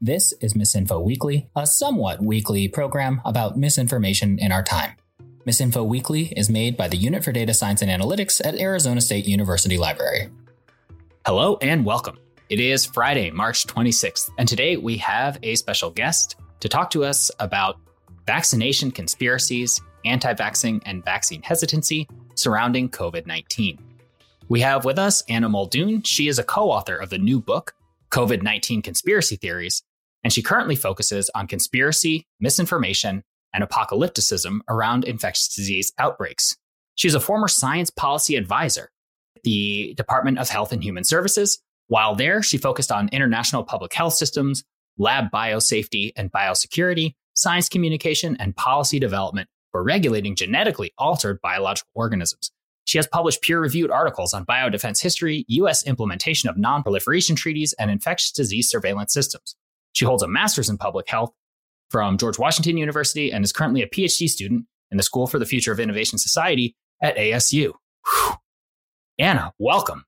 [0.00, 4.96] This is Misinfo Weekly, a somewhat weekly program about misinformation in our time.
[5.46, 9.24] Misinfo Weekly is made by the Unit for Data Science and Analytics at Arizona State
[9.24, 10.30] University Library.
[11.24, 12.18] Hello and welcome.
[12.50, 17.04] It is Friday, March 26th, and today we have a special guest to talk to
[17.04, 17.78] us about
[18.26, 23.78] vaccination conspiracies, anti vaxxing, and vaccine hesitancy surrounding COVID 19.
[24.48, 26.02] We have with us Anna Muldoon.
[26.02, 27.74] She is a co author of the new book,
[28.14, 29.82] COVID 19 Conspiracy Theories,
[30.22, 36.56] and she currently focuses on conspiracy, misinformation, and apocalypticism around infectious disease outbreaks.
[36.94, 38.90] She's a former science policy advisor
[39.36, 41.60] at the Department of Health and Human Services.
[41.88, 44.62] While there, she focused on international public health systems,
[44.96, 52.52] lab biosafety and biosecurity, science communication, and policy development for regulating genetically altered biological organisms.
[52.84, 55.86] She has published peer reviewed articles on biodefense history, U.S.
[55.86, 59.56] implementation of non proliferation treaties, and infectious disease surveillance systems.
[59.92, 61.32] She holds a master's in public health
[61.90, 65.46] from George Washington University and is currently a PhD student in the School for the
[65.46, 67.72] Future of Innovation Society at ASU.
[68.06, 68.34] Whew.
[69.18, 70.04] Anna, welcome.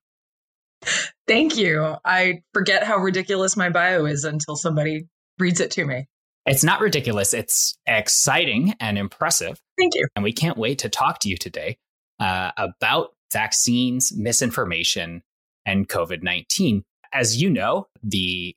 [1.27, 1.95] Thank you.
[2.05, 5.07] I forget how ridiculous my bio is until somebody
[5.39, 6.07] reads it to me.
[6.45, 9.59] It's not ridiculous, it's exciting and impressive.
[9.77, 10.07] Thank you.
[10.15, 11.77] And we can't wait to talk to you today
[12.19, 15.23] uh, about vaccines, misinformation,
[15.65, 16.83] and COVID 19.
[17.13, 18.55] As you know, the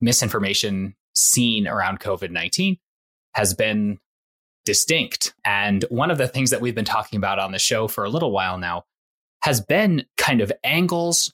[0.00, 2.78] misinformation scene around COVID 19
[3.34, 3.98] has been
[4.64, 5.34] distinct.
[5.44, 8.10] And one of the things that we've been talking about on the show for a
[8.10, 8.84] little while now
[9.42, 11.32] has been kind of angles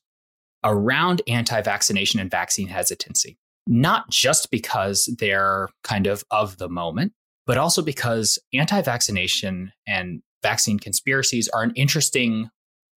[0.65, 7.13] around anti vaccination and vaccine hesitancy, not just because they're kind of of the moment,
[7.47, 12.51] but also because anti vaccination and vaccine conspiracies are an interesting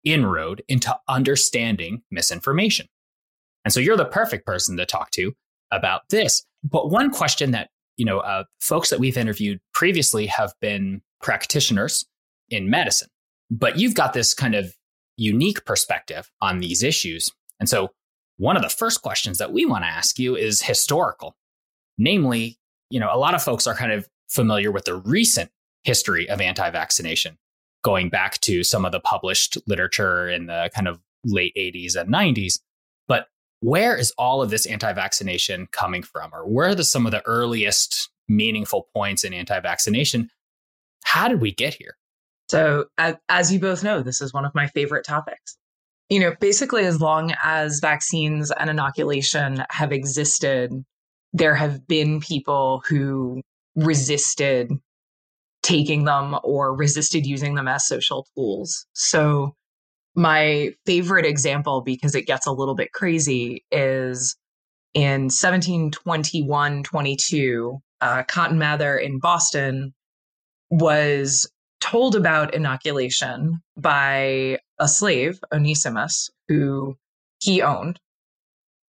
[0.03, 2.87] inroad into understanding misinformation.
[3.63, 5.33] And so you're the perfect person to talk to
[5.71, 6.45] about this.
[6.63, 12.05] But one question that, you know, uh, folks that we've interviewed previously have been practitioners
[12.49, 13.09] in medicine,
[13.49, 14.75] but you've got this kind of
[15.17, 17.31] unique perspective on these issues.
[17.59, 17.89] And so
[18.37, 21.35] one of the first questions that we want to ask you is historical.
[21.97, 22.59] Namely,
[22.89, 25.49] you know, a lot of folks are kind of familiar with the recent
[25.83, 27.37] history of anti vaccination,
[27.85, 32.11] going back to some of the published literature in the kind of late 80s and
[32.11, 32.59] 90s.
[33.07, 33.27] But
[33.59, 36.31] where is all of this anti vaccination coming from?
[36.33, 40.31] Or where are the, some of the earliest meaningful points in anti vaccination?
[41.03, 41.95] How did we get here?
[42.49, 42.85] So,
[43.29, 45.55] as you both know, this is one of my favorite topics.
[46.09, 50.71] You know, basically, as long as vaccines and inoculation have existed,
[51.33, 53.41] there have been people who
[53.75, 54.71] resisted
[55.65, 58.85] taking them or resisted using them as social tools.
[58.93, 59.55] So,
[60.15, 64.37] my favorite example, because it gets a little bit crazy, is
[64.93, 69.93] in 1721 22, uh, Cotton Mather in Boston
[70.69, 71.49] was
[71.81, 76.95] told about inoculation by a slave, Onesimus, who
[77.39, 77.99] he owned,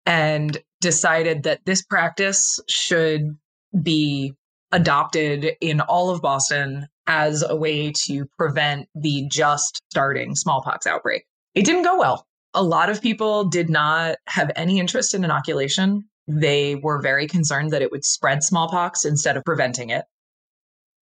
[0.06, 3.38] and decided that this practice should
[3.81, 4.34] be
[4.75, 11.24] adopted in all of Boston as a way to prevent the just starting smallpox outbreak.
[11.53, 12.28] It didn't go well.
[12.53, 16.03] A lot of people did not have any interest in inoculation.
[16.28, 20.03] They were very concerned that it would spread smallpox instead of preventing it.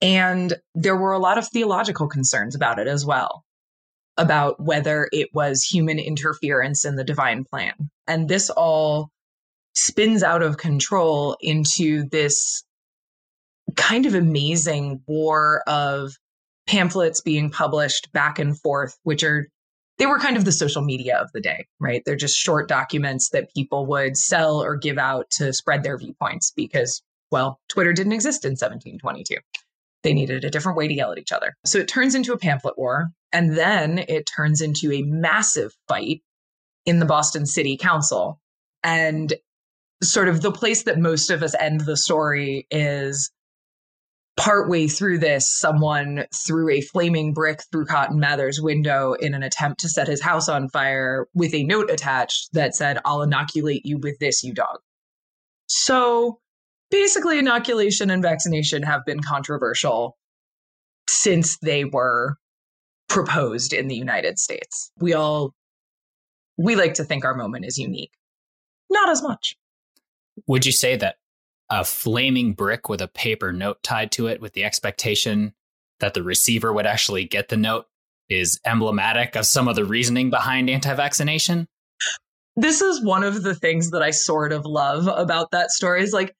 [0.01, 3.43] And there were a lot of theological concerns about it as well,
[4.17, 7.73] about whether it was human interference in the divine plan.
[8.05, 9.09] And this all
[9.73, 12.63] spins out of control into this
[13.75, 16.13] kind of amazing war of
[16.67, 19.47] pamphlets being published back and forth, which are
[19.97, 22.01] they were kind of the social media of the day, right?
[22.05, 26.51] They're just short documents that people would sell or give out to spread their viewpoints
[26.55, 29.35] because, well, Twitter didn't exist in 1722.
[30.01, 31.55] They needed a different way to yell at each other.
[31.63, 33.09] So it turns into a pamphlet war.
[33.31, 36.21] And then it turns into a massive fight
[36.85, 38.39] in the Boston City Council.
[38.83, 39.33] And
[40.01, 43.31] sort of the place that most of us end the story is
[44.35, 49.81] partway through this, someone threw a flaming brick through Cotton Mather's window in an attempt
[49.81, 53.99] to set his house on fire with a note attached that said, I'll inoculate you
[53.99, 54.79] with this, you dog.
[55.67, 56.39] So
[56.89, 60.17] basically, inoculation and vaccination have been controversial
[61.07, 62.37] since they were
[63.09, 64.91] proposed in the United States.
[64.99, 65.53] We all
[66.57, 68.11] we like to think our moment is unique.
[68.89, 69.55] Not as much.
[70.47, 71.15] Would you say that
[71.73, 75.53] a flaming brick with a paper note tied to it with the expectation
[75.99, 77.87] that the receiver would actually get the note
[78.29, 81.67] is emblematic of some of the reasoning behind anti vaccination?
[82.55, 86.13] this is one of the things that I sort of love about that story is
[86.13, 86.35] like,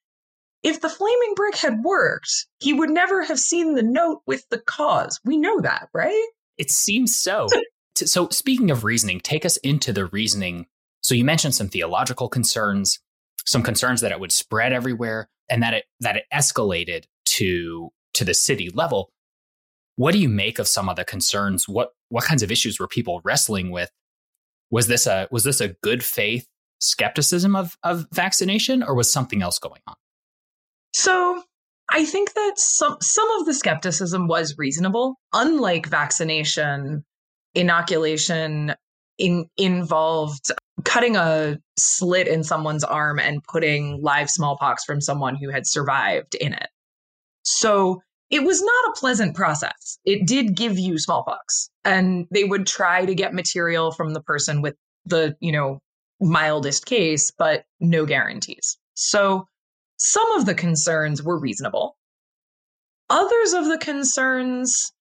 [0.62, 4.60] if the flaming brick had worked, he would never have seen the note with the
[4.60, 5.20] cause.
[5.26, 6.28] We know that, right?
[6.58, 7.48] It seems so.
[7.96, 10.68] so, speaking of reasoning, take us into the reasoning.
[11.02, 13.00] So, you mentioned some theological concerns,
[13.46, 18.26] some concerns that it would spread everywhere, and that it that it escalated to to
[18.26, 19.10] the city level.
[19.96, 21.68] What do you make of some of the concerns?
[21.68, 23.92] What what kinds of issues were people wrestling with?
[24.72, 26.48] Was this a was this a good faith
[26.80, 29.96] skepticism of of vaccination, or was something else going on?
[30.94, 31.44] So
[31.90, 35.16] I think that some some of the skepticism was reasonable.
[35.34, 37.04] Unlike vaccination,
[37.54, 38.76] inoculation
[39.18, 40.52] in, involved
[40.84, 46.36] cutting a slit in someone's arm and putting live smallpox from someone who had survived
[46.36, 46.68] in it.
[47.44, 50.00] So it was not a pleasant process.
[50.06, 54.62] It did give you smallpox, and they would try to get material from the person
[54.62, 54.76] with
[55.06, 55.80] the, you know,
[56.20, 58.78] mildest case, but no guarantees.
[58.96, 59.48] So
[59.98, 61.98] some of the concerns were reasonable.
[63.10, 64.92] Others of the concerns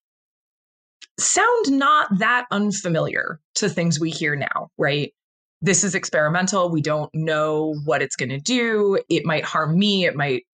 [1.22, 5.12] sound not that unfamiliar to things we hear now, right?
[5.60, 6.70] This is experimental.
[6.70, 8.98] We don't know what it's going to do.
[9.08, 10.04] It might harm me.
[10.04, 10.44] It might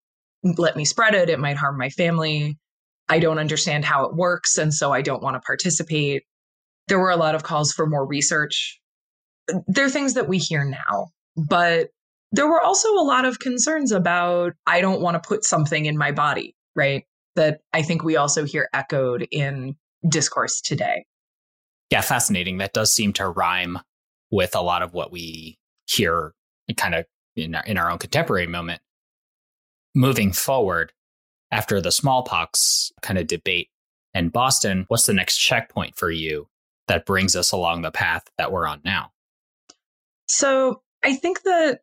[0.43, 1.31] let me spread it.
[1.31, 2.59] It might harm my family.
[3.09, 4.59] I don't understand how it works.
[4.59, 6.25] And so I don't want to participate.
[6.89, 8.81] There were a lot of calls for more research.
[9.67, 11.89] There are things that we hear now, but
[12.33, 15.97] there were also a lot of concerns about I don't want to put something in
[15.97, 17.05] my body, right?
[17.37, 19.77] That I think we also hear echoed in
[20.07, 21.05] discourse today.
[21.91, 22.59] Yeah, fascinating.
[22.59, 23.79] That does seem to rhyme
[24.31, 26.35] with a lot of what we hear
[26.77, 28.83] kind of in our, in our own contemporary moment.
[29.95, 30.93] Moving forward,
[31.51, 33.69] after the smallpox kind of debate
[34.15, 36.49] in Boston, what's the next checkpoint for you
[36.89, 39.13] that brings us along the path that we're on now?
[40.27, 41.81] So I think that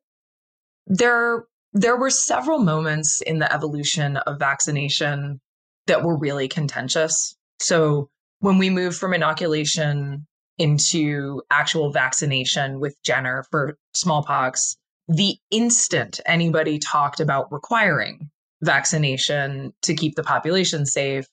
[0.88, 5.42] there there were several moments in the evolution of vaccination
[5.88, 7.35] that were really contentious.
[7.60, 8.10] So
[8.40, 16.80] when we moved from inoculation into actual vaccination with Jenner for smallpox, the instant anybody
[16.80, 18.30] talked about requiring
[18.62, 21.26] vaccination to keep the population safe,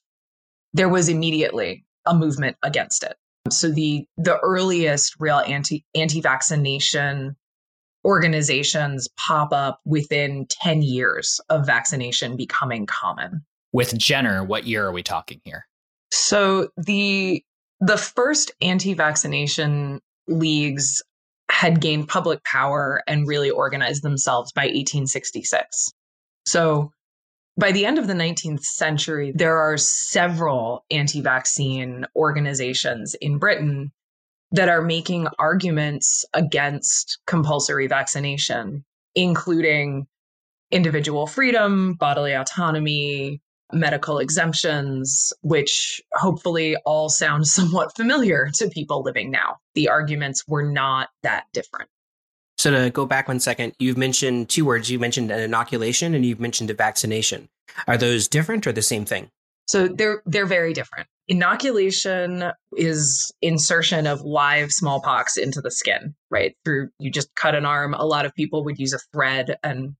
[0.73, 3.15] there was immediately a movement against it.
[3.49, 7.35] So the the earliest real anti anti vaccination
[8.05, 13.45] organizations pop up within 10 years of vaccination becoming common.
[13.71, 15.65] With Jenner, what year are we talking here?
[16.13, 17.43] So the
[17.81, 21.01] the first anti-vaccination leagues
[21.49, 25.91] had gained public power and really organized themselves by 1866.
[26.45, 26.91] So
[27.57, 33.91] by the end of the 19th century, there are several anti vaccine organizations in Britain
[34.51, 40.05] that are making arguments against compulsory vaccination, including
[40.69, 49.31] individual freedom, bodily autonomy, medical exemptions, which hopefully all sound somewhat familiar to people living
[49.31, 49.57] now.
[49.75, 51.89] The arguments were not that different.
[52.57, 54.89] So to go back one second, you've mentioned two words.
[54.89, 57.49] You mentioned an inoculation and you've mentioned a vaccination.
[57.87, 59.29] Are those different or the same thing?
[59.67, 61.07] So they're they're very different.
[61.27, 66.55] Inoculation is insertion of live smallpox into the skin, right?
[66.65, 67.93] Through you just cut an arm.
[67.93, 69.95] A lot of people would use a thread and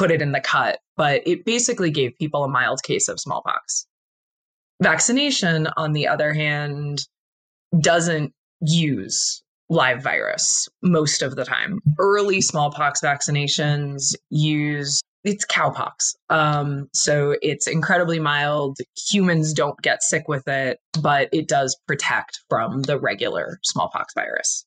[0.00, 3.86] put it in the cut, but it basically gave people a mild case of smallpox.
[4.82, 7.06] Vaccination, on the other hand,
[7.78, 8.32] doesn't
[8.62, 11.80] use live virus most of the time.
[11.98, 16.14] Early smallpox vaccinations use it's cowpox.
[16.30, 18.78] Um, so it's incredibly mild.
[19.10, 24.64] Humans don't get sick with it, but it does protect from the regular smallpox virus.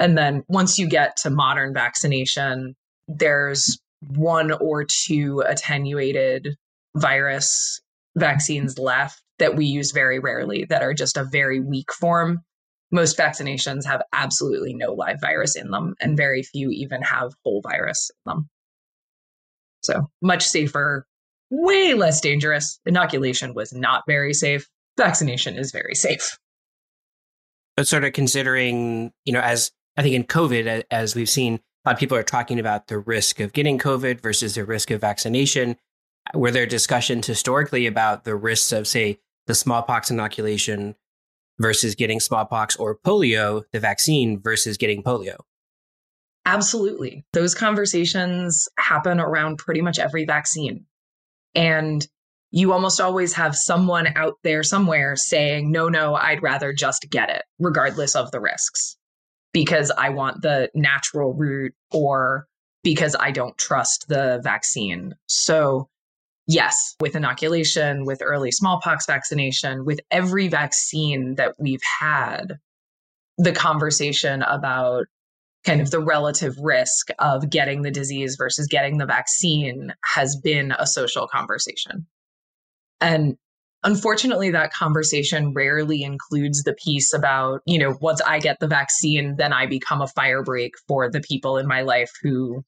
[0.00, 2.74] And then once you get to modern vaccination,
[3.06, 3.78] there's
[4.08, 6.56] one or two attenuated
[6.96, 7.80] virus
[8.16, 12.40] vaccines left that we use very rarely that are just a very weak form.
[12.90, 17.62] Most vaccinations have absolutely no live virus in them, and very few even have whole
[17.62, 18.48] virus in them.
[19.82, 21.06] So much safer,
[21.50, 22.78] way less dangerous.
[22.84, 24.68] Inoculation was not very safe.
[24.98, 26.38] Vaccination is very safe.
[27.76, 31.88] But sort of considering, you know, as I think in COVID, as we've seen, a
[31.88, 35.00] lot of people are talking about the risk of getting COVID versus the risk of
[35.00, 35.76] vaccination.
[36.34, 40.94] Were there discussions historically about the risks of, say, the smallpox inoculation
[41.58, 45.38] versus getting smallpox or polio, the vaccine versus getting polio?
[46.44, 47.24] Absolutely.
[47.32, 50.86] Those conversations happen around pretty much every vaccine.
[51.54, 52.06] And
[52.52, 57.30] you almost always have someone out there somewhere saying, no, no, I'd rather just get
[57.30, 58.96] it, regardless of the risks.
[59.52, 62.46] Because I want the natural route or
[62.82, 65.14] because I don't trust the vaccine.
[65.28, 65.88] So,
[66.46, 72.58] yes, with inoculation, with early smallpox vaccination, with every vaccine that we've had,
[73.38, 75.06] the conversation about
[75.64, 80.72] kind of the relative risk of getting the disease versus getting the vaccine has been
[80.76, 82.06] a social conversation.
[83.00, 83.36] And
[83.84, 89.36] unfortunately, that conversation rarely includes the piece about, you know, once I get the vaccine,
[89.36, 92.62] then I become a firebreak for the people in my life who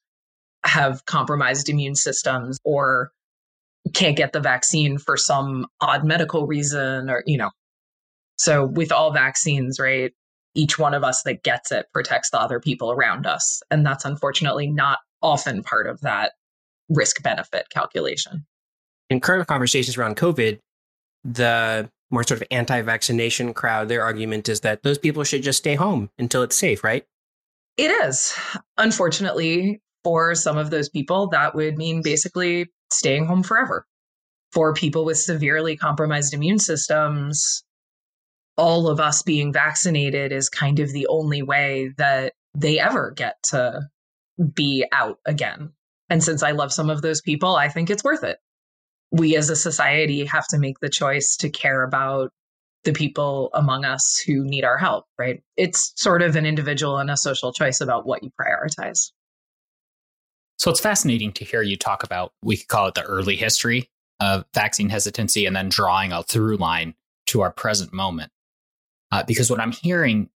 [0.64, 3.10] have compromised immune systems or
[3.92, 7.50] can't get the vaccine for some odd medical reason or, you know.
[8.36, 10.12] So with all vaccines, right,
[10.54, 13.60] each one of us that gets it protects the other people around us.
[13.70, 16.32] And that's unfortunately not often part of that
[16.88, 18.46] risk benefit calculation.
[19.10, 20.58] In current conversations around COVID,
[21.24, 25.58] the more sort of anti vaccination crowd, their argument is that those people should just
[25.58, 27.04] stay home until it's safe, right?
[27.76, 28.36] It is.
[28.78, 33.86] Unfortunately, for some of those people, that would mean basically staying home forever.
[34.52, 37.64] For people with severely compromised immune systems,
[38.56, 43.34] all of us being vaccinated is kind of the only way that they ever get
[43.50, 43.80] to
[44.54, 45.72] be out again.
[46.08, 48.38] And since I love some of those people, I think it's worth it.
[49.14, 52.30] We as a society have to make the choice to care about
[52.82, 55.40] the people among us who need our help, right?
[55.56, 59.12] It's sort of an individual and a social choice about what you prioritize.
[60.58, 63.88] So it's fascinating to hear you talk about, we could call it the early history
[64.20, 66.94] of vaccine hesitancy and then drawing a through line
[67.26, 68.32] to our present moment.
[69.12, 70.28] Uh, because what I'm hearing,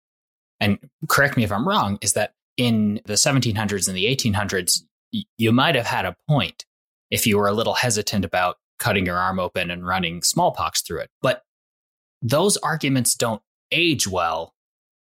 [0.61, 4.83] and correct me if I'm wrong, is that in the 1700s and the 1800s,
[5.13, 6.65] y- you might have had a point
[7.11, 11.01] if you were a little hesitant about cutting your arm open and running smallpox through
[11.01, 11.09] it.
[11.21, 11.43] But
[12.21, 14.53] those arguments don't age well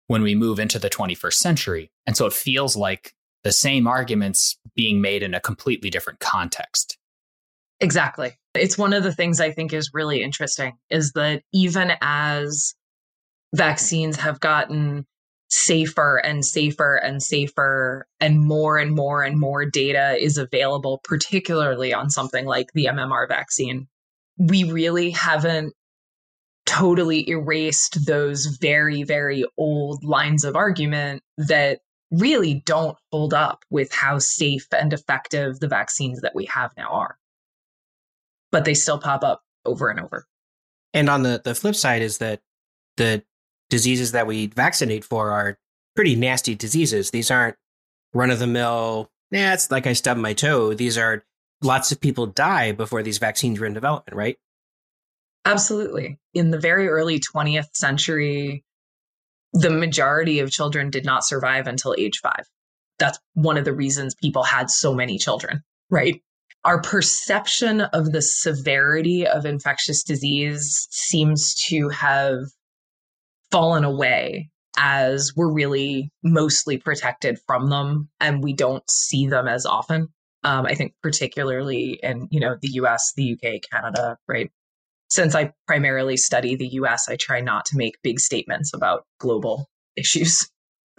[0.08, 1.90] when we move into the 21st century.
[2.06, 3.14] And so it feels like
[3.44, 6.98] the same arguments being made in a completely different context.
[7.80, 8.36] Exactly.
[8.54, 12.74] It's one of the things I think is really interesting is that even as
[13.54, 15.06] vaccines have gotten
[15.48, 21.94] safer and safer and safer and more and more and more data is available particularly
[21.94, 23.86] on something like the MMR vaccine.
[24.38, 25.74] We really haven't
[26.66, 31.78] totally erased those very very old lines of argument that
[32.10, 36.88] really don't hold up with how safe and effective the vaccines that we have now
[36.88, 37.18] are.
[38.50, 40.26] But they still pop up over and over.
[40.92, 42.40] And on the the flip side is that
[42.96, 43.22] the
[43.70, 45.58] diseases that we vaccinate for are
[45.94, 47.10] pretty nasty diseases.
[47.10, 47.56] These aren't
[48.12, 50.74] run of the mill, yeah, it's like I stubbed my toe.
[50.74, 51.24] These are
[51.62, 54.36] lots of people die before these vaccines were in development, right?
[55.44, 56.18] Absolutely.
[56.34, 58.64] In the very early 20th century,
[59.52, 62.44] the majority of children did not survive until age five.
[62.98, 66.20] That's one of the reasons people had so many children, right?
[66.64, 72.38] Our perception of the severity of infectious disease seems to have
[73.56, 79.64] fallen away as we're really mostly protected from them and we don't see them as
[79.64, 80.08] often.
[80.44, 84.50] Um, I think particularly in you know the U.S., the U.K., Canada, right?
[85.08, 89.70] Since I primarily study the U.S., I try not to make big statements about global
[89.96, 90.50] issues.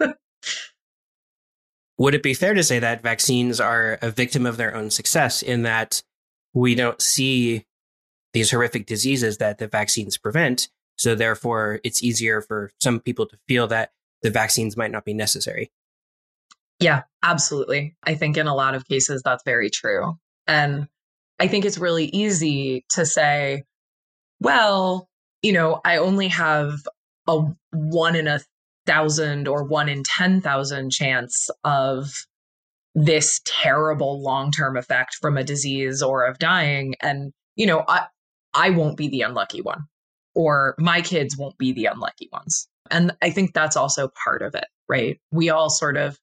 [1.98, 5.42] Would it be fair to say that vaccines are a victim of their own success
[5.42, 6.02] in that
[6.52, 7.66] we don't see
[8.32, 13.38] these horrific diseases that the vaccines prevent, so therefore, it's easier for some people to
[13.46, 15.70] feel that the vaccines might not be necessary.
[16.80, 17.96] Yeah, absolutely.
[18.02, 20.18] I think in a lot of cases, that's very true.
[20.46, 20.88] And
[21.38, 23.62] I think it's really easy to say,
[24.40, 25.08] well,
[25.40, 26.74] you know, I only have
[27.28, 28.40] a one in a
[28.86, 32.10] thousand or one in 10,000 chance of
[32.94, 36.94] this terrible long term effect from a disease or of dying.
[37.00, 38.06] And, you know, I,
[38.52, 39.84] I won't be the unlucky one
[40.38, 42.68] or my kids won't be the unlucky ones.
[42.92, 45.18] And I think that's also part of it, right?
[45.32, 46.16] We all sort of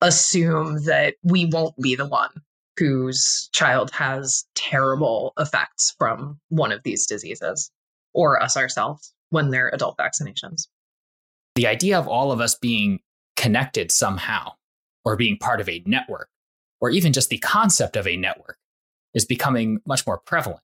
[0.00, 2.30] assume that we won't be the one
[2.76, 7.70] whose child has terrible effects from one of these diseases
[8.12, 10.66] or us ourselves when they're adult vaccinations.
[11.54, 12.98] The idea of all of us being
[13.36, 14.54] connected somehow
[15.04, 16.28] or being part of a network
[16.80, 18.58] or even just the concept of a network
[19.14, 20.62] is becoming much more prevalent.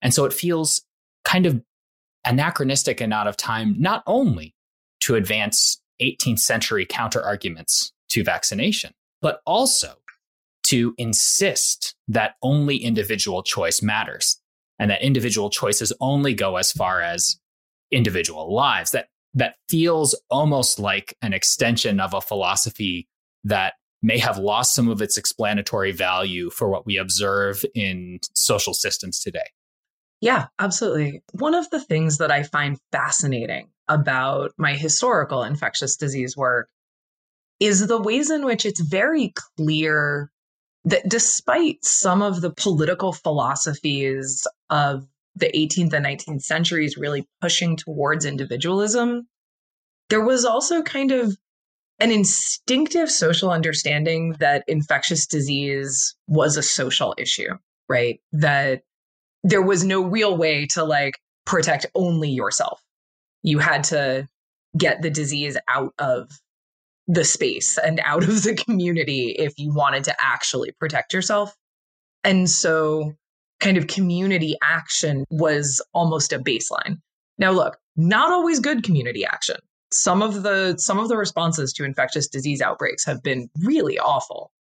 [0.00, 0.82] And so it feels
[1.24, 1.60] kind of
[2.24, 4.54] anachronistic and out of time, not only
[5.00, 9.94] to advance 18th century counter arguments to vaccination, but also
[10.64, 14.40] to insist that only individual choice matters
[14.78, 17.38] and that individual choices only go as far as
[17.90, 23.08] individual lives, that that feels almost like an extension of a philosophy
[23.44, 28.74] that may have lost some of its explanatory value for what we observe in social
[28.74, 29.50] systems today.
[30.22, 31.20] Yeah, absolutely.
[31.32, 36.68] One of the things that I find fascinating about my historical infectious disease work
[37.58, 40.30] is the ways in which it's very clear
[40.84, 47.76] that despite some of the political philosophies of the 18th and 19th centuries really pushing
[47.76, 49.26] towards individualism,
[50.08, 51.36] there was also kind of
[51.98, 58.20] an instinctive social understanding that infectious disease was a social issue, right?
[58.30, 58.82] That
[59.44, 62.80] there was no real way to like protect only yourself.
[63.42, 64.28] You had to
[64.76, 66.30] get the disease out of
[67.08, 71.54] the space and out of the community if you wanted to actually protect yourself.
[72.24, 73.14] And so,
[73.60, 76.98] kind of community action was almost a baseline.
[77.38, 79.56] Now, look, not always good community action.
[79.92, 84.52] Some of the some of the responses to infectious disease outbreaks have been really awful,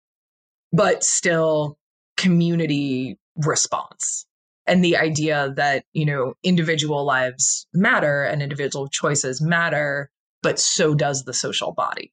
[0.72, 1.76] but still
[2.16, 4.26] community response
[4.70, 10.10] and the idea that you know individual lives matter and individual choices matter
[10.42, 12.12] but so does the social body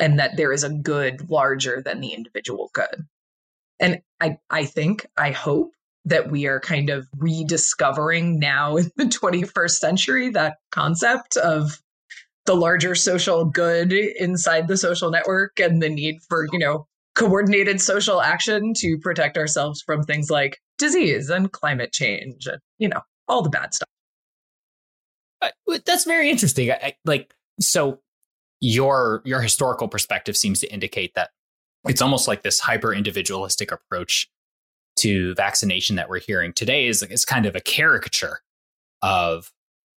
[0.00, 3.06] and that there is a good larger than the individual good.
[3.78, 5.72] And I, I think, I hope
[6.06, 11.80] that we are kind of rediscovering now in the 21st century that concept of
[12.46, 16.86] the larger social good inside the social network and the need for, you know,
[17.20, 22.88] coordinated social action to protect ourselves from things like disease and climate change and, you
[22.88, 23.88] know, all the bad stuff.
[25.42, 25.50] Uh,
[25.84, 26.72] that's very interesting.
[26.72, 28.00] I, like, so
[28.62, 31.30] your your historical perspective seems to indicate that
[31.84, 34.30] it's almost like this hyper individualistic approach
[34.96, 38.40] to vaccination that we're hearing today is is kind of a caricature
[39.02, 39.52] of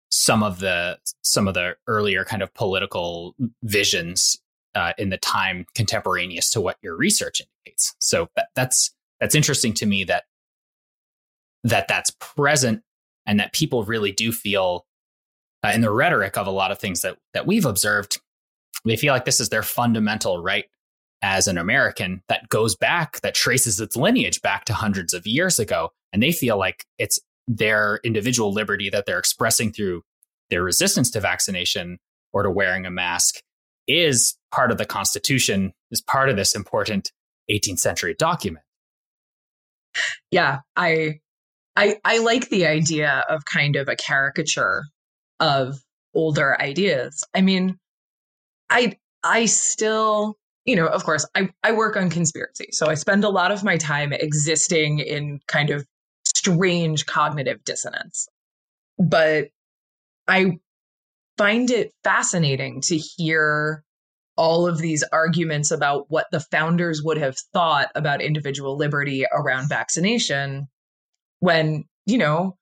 [0.09, 4.40] some of the some of the earlier kind of political visions
[4.75, 7.95] uh, in the time contemporaneous to what your research indicates.
[7.99, 10.23] So that, that's that's interesting to me that
[11.63, 12.81] that that's present
[13.25, 14.85] and that people really do feel
[15.63, 18.19] uh, in the rhetoric of a lot of things that that we've observed
[18.85, 20.65] they feel like this is their fundamental right
[21.21, 25.59] as an American that goes back, that traces its lineage back to hundreds of years
[25.59, 25.91] ago.
[26.11, 30.03] And they feel like it's their individual liberty that they're expressing through
[30.49, 31.99] their resistance to vaccination
[32.33, 33.41] or to wearing a mask
[33.87, 37.11] is part of the Constitution, is part of this important
[37.49, 38.65] 18th century document.
[40.29, 41.19] Yeah, I
[41.75, 44.83] I I like the idea of kind of a caricature
[45.39, 45.79] of
[46.13, 47.23] older ideas.
[47.33, 47.77] I mean,
[48.69, 52.69] I I still, you know, of course, I, I work on conspiracy.
[52.71, 55.85] So I spend a lot of my time existing in kind of
[56.23, 58.27] strange cognitive dissonance.
[58.97, 59.49] But
[60.27, 60.59] I
[61.37, 63.83] find it fascinating to hear
[64.41, 69.69] all of these arguments about what the founders would have thought about individual liberty around
[69.69, 70.67] vaccination
[71.41, 72.57] when, you know,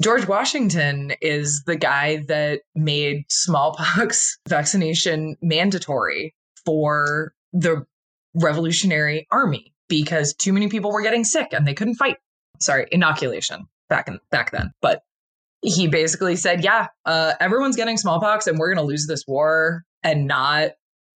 [0.00, 7.84] George Washington is the guy that made smallpox vaccination mandatory for the
[8.34, 12.16] Revolutionary Army because too many people were getting sick and they couldn't fight.
[12.58, 14.72] Sorry, inoculation back in back then.
[14.80, 15.02] But
[15.62, 19.84] he basically said, "Yeah, uh, everyone's getting smallpox, and we're going to lose this war
[20.02, 20.72] and not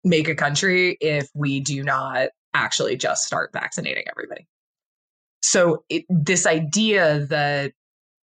[0.04, 4.46] make a country if we do not actually just start vaccinating everybody."
[5.42, 7.72] So it, this idea that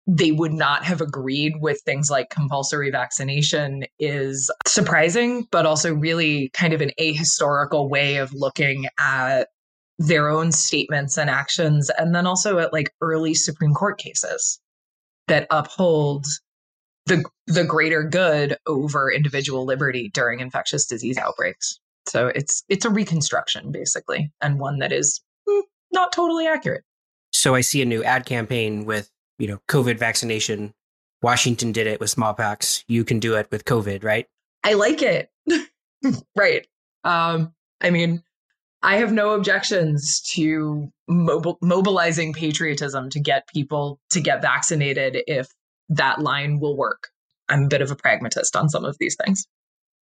[0.08, 6.50] they would not have agreed with things like compulsory vaccination is surprising, but also really
[6.54, 9.48] kind of an ahistorical way of looking at
[10.00, 14.60] their own statements and actions, and then also at like early Supreme Court cases
[15.32, 16.26] that uphold
[17.08, 21.80] the the greater good over individual liberty during infectious disease outbreaks.
[22.08, 26.84] So it's it's a reconstruction basically, and one that is mm, not totally accurate.
[27.32, 29.10] So I see a new ad campaign with
[29.42, 30.72] you know, COVID vaccination.
[31.24, 32.84] Washington did it with smallpox.
[32.88, 34.28] You can do it with COVID, right?
[34.64, 35.32] I like it.
[36.36, 36.68] right.
[37.04, 38.22] Um, I mean,
[38.84, 45.48] I have no objections to mobil- mobilizing patriotism to get people to get vaccinated if
[45.90, 47.10] that line will work.
[47.50, 49.46] I'm a bit of a pragmatist on some of these things.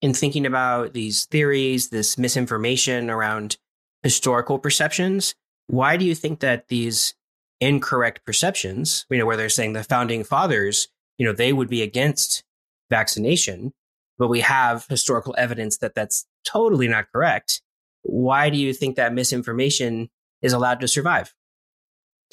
[0.02, 3.56] In thinking about these theories, this misinformation around
[4.02, 5.34] historical perceptions,
[5.68, 7.14] why do you think that these
[7.60, 11.82] incorrect perceptions, you know, where they're saying the founding fathers, you know, they would be
[11.82, 12.44] against
[12.90, 13.72] vaccination,
[14.18, 17.62] but we have historical evidence that that's totally not correct.
[18.06, 20.08] Why do you think that misinformation
[20.42, 21.34] is allowed to survive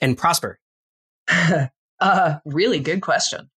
[0.01, 0.59] and prosper?
[1.99, 3.49] uh, really good question.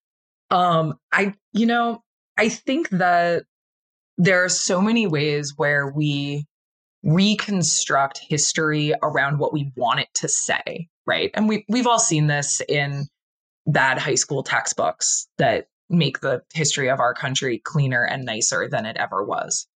[0.51, 2.03] Um, I, you know,
[2.37, 3.45] I think that
[4.19, 6.47] there are so many ways where we
[7.03, 11.31] reconstruct history around what we want it to say, right?
[11.35, 13.07] And we we've all seen this in
[13.67, 18.87] bad high school textbooks that make the history of our country cleaner and nicer than
[18.87, 19.69] it ever was.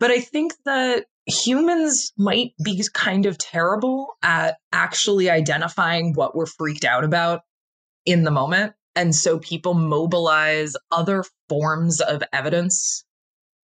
[0.00, 6.46] But I think that humans might be kind of terrible at actually identifying what we're
[6.46, 7.42] freaked out about
[8.04, 8.74] in the moment.
[8.96, 13.04] And so people mobilize other forms of evidence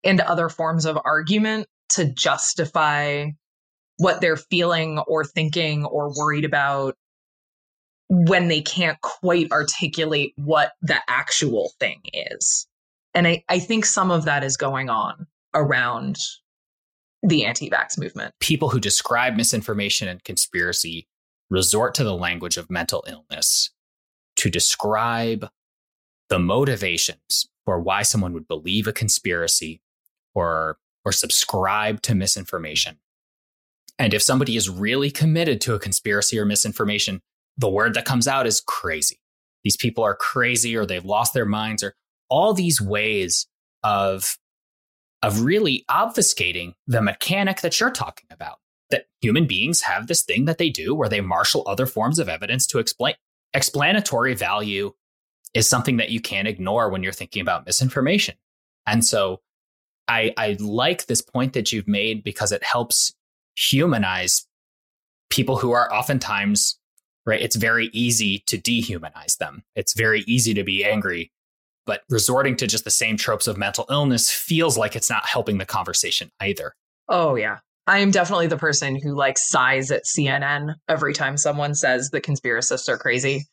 [0.04, 3.26] and other forms of argument to justify
[3.98, 6.96] what they're feeling or thinking or worried about
[8.08, 12.66] when they can't quite articulate what the actual thing is.
[13.12, 16.16] And I, I think some of that is going on around
[17.22, 18.34] the anti vax movement.
[18.40, 21.06] People who describe misinformation and conspiracy
[21.50, 23.70] resort to the language of mental illness
[24.36, 25.48] to describe
[26.28, 29.82] the motivations for why someone would believe a conspiracy
[30.34, 32.98] or or subscribe to misinformation.
[33.98, 37.20] And if somebody is really committed to a conspiracy or misinformation,
[37.56, 39.20] the word that comes out is crazy.
[39.64, 41.94] These people are crazy or they've lost their minds or
[42.28, 43.46] all these ways
[43.82, 44.36] of
[45.22, 48.58] of really obfuscating the mechanic that you're talking about.
[48.90, 52.28] That human beings have this thing that they do where they marshal other forms of
[52.28, 53.14] evidence to explain
[53.54, 54.92] explanatory value
[55.54, 58.34] is something that you can't ignore when you're thinking about misinformation.
[58.86, 59.40] And so
[60.08, 63.14] I, I like this point that you've made because it helps
[63.56, 64.46] humanize
[65.28, 66.78] people who are oftentimes
[67.26, 71.30] right it's very easy to dehumanize them it's very easy to be angry
[71.90, 75.58] but resorting to just the same tropes of mental illness feels like it's not helping
[75.58, 76.72] the conversation either.
[77.08, 77.58] Oh yeah.
[77.88, 82.20] I am definitely the person who like sighs at cnn every time someone says the
[82.20, 83.46] conspiracists are crazy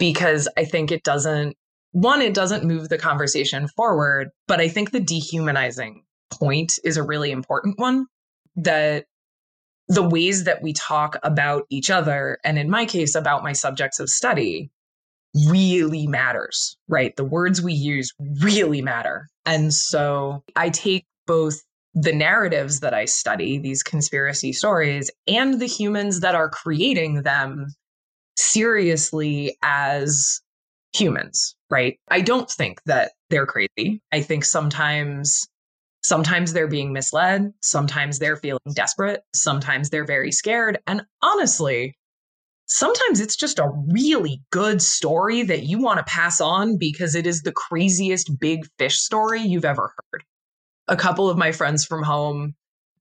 [0.00, 1.56] because i think it doesn't
[1.92, 7.02] one, it doesn't move the conversation forward, but I think the dehumanizing point is a
[7.02, 8.06] really important one
[8.56, 9.04] that
[9.88, 14.00] the ways that we talk about each other, and in my case, about my subjects
[14.00, 14.70] of study,
[15.48, 17.14] really matters, right?
[17.16, 19.28] The words we use really matter.
[19.46, 21.62] And so I take both
[21.94, 27.66] the narratives that I study, these conspiracy stories, and the humans that are creating them
[28.36, 30.40] seriously as
[30.94, 31.98] humans, right?
[32.10, 34.00] I don't think that they're crazy.
[34.12, 35.46] I think sometimes
[36.02, 41.96] sometimes they're being misled, sometimes they're feeling desperate, sometimes they're very scared, and honestly,
[42.72, 47.26] sometimes it's just a really good story that you want to pass on because it
[47.26, 50.24] is the craziest big fish story you've ever heard.
[50.88, 52.54] A couple of my friends from home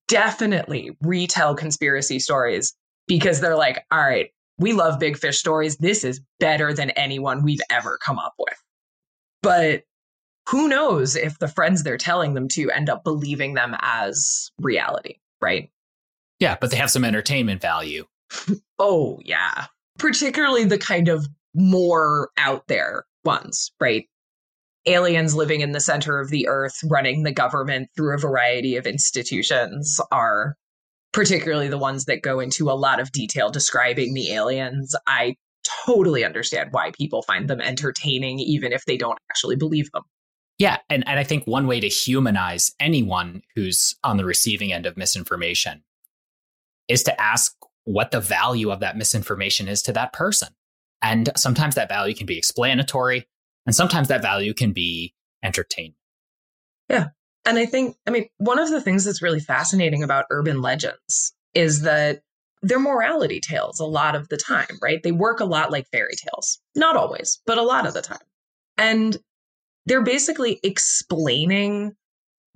[0.10, 2.76] definitely retell conspiracy stories
[3.08, 5.78] because they're like, all right, we love big fish stories.
[5.78, 8.58] This is better than anyone we've ever come up with.
[9.42, 9.84] But
[10.50, 15.16] who knows if the friends they're telling them to end up believing them as reality,
[15.42, 15.72] right?
[16.40, 18.06] Yeah, but they have some entertainment value.
[18.80, 19.66] Oh, yeah.
[19.98, 24.06] Particularly the kind of more out there ones, right?
[24.88, 28.88] Aliens living in the center of the earth, running the government through a variety of
[28.88, 30.56] institutions are
[31.14, 34.96] particularly the ones that go into a lot of detail describing the aliens.
[35.06, 35.36] I
[35.86, 40.04] totally understand why people find them entertaining, even if they don't actually believe them.
[40.58, 40.78] Yeah.
[40.90, 44.98] And, and I think one way to humanize anyone who's on the receiving end of
[44.98, 45.84] misinformation
[46.88, 50.50] is to ask what the value of that misinformation is to that person.
[51.02, 53.28] And sometimes that value can be explanatory,
[53.66, 55.14] and sometimes that value can be
[55.44, 55.96] entertainment.
[56.90, 57.08] Yeah.
[57.46, 61.34] And I think, I mean, one of the things that's really fascinating about urban legends
[61.56, 62.22] is that
[62.62, 65.02] they're morality tales a lot of the time, right?
[65.02, 66.60] They work a lot like fairy tales.
[66.76, 68.20] Not always, but a lot of the time.
[68.78, 69.18] And
[69.88, 71.94] they're basically explaining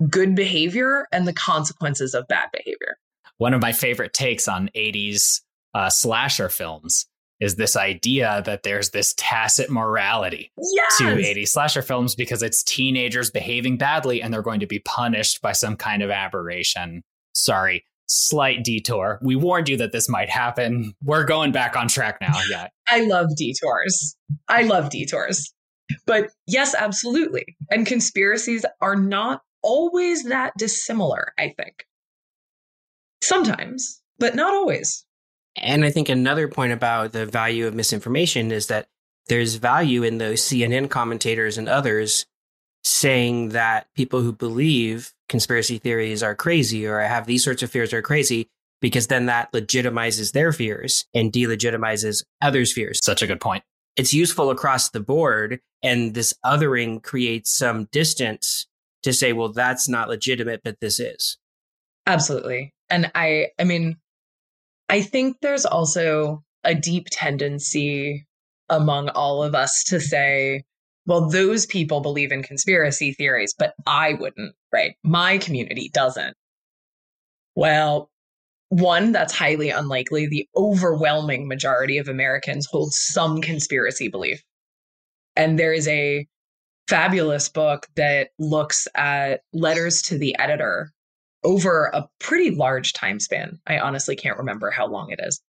[0.07, 2.97] good behavior and the consequences of bad behavior.
[3.37, 5.41] One of my favorite takes on 80s
[5.73, 7.05] uh, slasher films
[7.41, 10.97] is this idea that there's this tacit morality yes!
[10.97, 15.41] to 80s slasher films because it's teenagers behaving badly and they're going to be punished
[15.41, 17.03] by some kind of aberration.
[17.33, 19.19] Sorry, slight detour.
[19.21, 20.93] We warned you that this might happen.
[21.03, 22.33] We're going back on track now.
[22.49, 22.67] Yeah.
[22.87, 24.15] I love detours.
[24.47, 25.51] I love detours.
[26.05, 27.57] But yes, absolutely.
[27.69, 31.85] And conspiracies are not always that dissimilar, I think.
[33.25, 35.05] Sometimes, but not always.
[35.57, 38.87] And I think another point about the value of misinformation is that
[39.27, 42.25] there's value in those CNN commentators and others
[42.83, 47.93] saying that people who believe conspiracy theories are crazy or have these sorts of fears
[47.93, 48.47] are crazy
[48.79, 52.99] because then that legitimizes their fears and delegitimizes others' fears.
[53.03, 53.63] Such a good point.
[53.95, 55.61] it's useful across the board.
[55.81, 58.67] And this othering creates some distance
[59.03, 61.37] to say, well, that's not legitimate, but this is.
[62.05, 62.74] Absolutely.
[62.89, 63.97] And I, I mean,
[64.89, 68.25] I think there's also a deep tendency
[68.69, 70.63] among all of us to say,
[71.05, 74.95] well, those people believe in conspiracy theories, but I wouldn't, right?
[75.03, 76.35] My community doesn't.
[77.55, 78.09] Well,
[78.69, 80.27] one, that's highly unlikely.
[80.27, 84.43] The overwhelming majority of Americans hold some conspiracy belief.
[85.35, 86.27] And there is a
[86.87, 90.91] fabulous book that looks at letters to the editor
[91.45, 93.59] over a pretty large time span.
[93.67, 95.41] I honestly can't remember how long it is.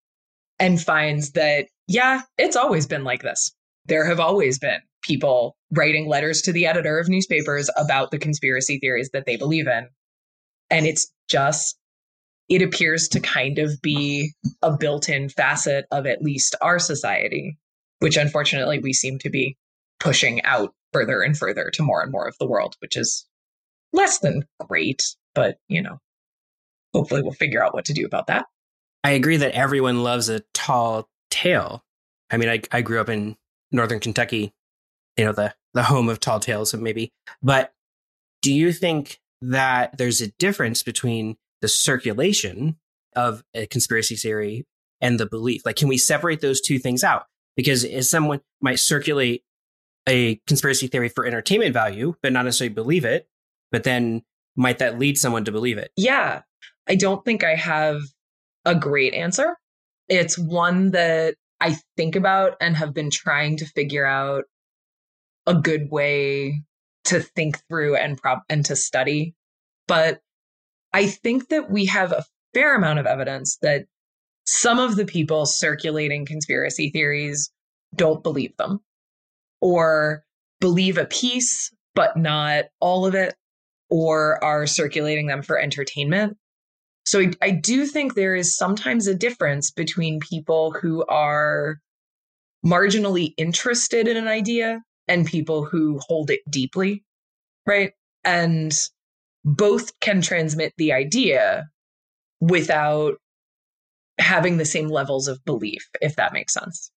[0.58, 3.52] And finds that, yeah, it's always been like this.
[3.86, 8.78] There have always been people writing letters to the editor of newspapers about the conspiracy
[8.78, 9.88] theories that they believe in.
[10.70, 11.76] And it's just,
[12.48, 14.32] it appears to kind of be
[14.62, 17.58] a built in facet of at least our society,
[18.00, 19.56] which unfortunately we seem to be
[20.00, 23.26] pushing out further and further to more and more of the world, which is
[23.92, 25.02] less than great,
[25.36, 26.00] but you know,
[26.92, 28.46] hopefully we'll figure out what to do about that.
[29.04, 31.84] I agree that everyone loves a tall tale.
[32.30, 33.36] I mean, I, I grew up in
[33.70, 34.52] northern Kentucky,
[35.16, 37.12] you know, the, the home of tall tales, so maybe.
[37.40, 37.72] But
[38.42, 42.78] do you think that there's a difference between the circulation
[43.14, 44.66] of a conspiracy theory
[45.00, 45.62] and the belief?
[45.64, 47.26] Like, can we separate those two things out?
[47.56, 49.44] Because as someone might circulate
[50.08, 53.28] a conspiracy theory for entertainment value, but not necessarily believe it,
[53.70, 54.22] but then
[54.56, 55.90] might that lead someone to believe it?
[55.96, 56.42] Yeah.
[56.88, 58.00] I don't think I have
[58.64, 59.56] a great answer.
[60.08, 64.44] It's one that I think about and have been trying to figure out
[65.46, 66.62] a good way
[67.04, 69.34] to think through and and to study.
[69.86, 70.20] But
[70.92, 73.86] I think that we have a fair amount of evidence that
[74.46, 77.50] some of the people circulating conspiracy theories
[77.94, 78.80] don't believe them
[79.60, 80.24] or
[80.60, 83.34] believe a piece, but not all of it,
[83.90, 86.36] or are circulating them for entertainment.
[87.04, 91.78] So I, I, do think there is sometimes a difference between people who are
[92.64, 97.04] marginally interested in an idea and people who hold it deeply,
[97.64, 97.92] right?
[98.24, 98.76] And
[99.44, 101.68] both can transmit the idea
[102.40, 103.18] without
[104.18, 106.90] having the same levels of belief, if that makes sense.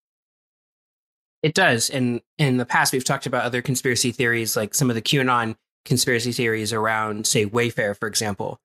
[1.43, 1.89] It does.
[1.89, 5.56] And in the past, we've talked about other conspiracy theories, like some of the QAnon
[5.85, 8.59] conspiracy theories around, say, Wayfair, for example.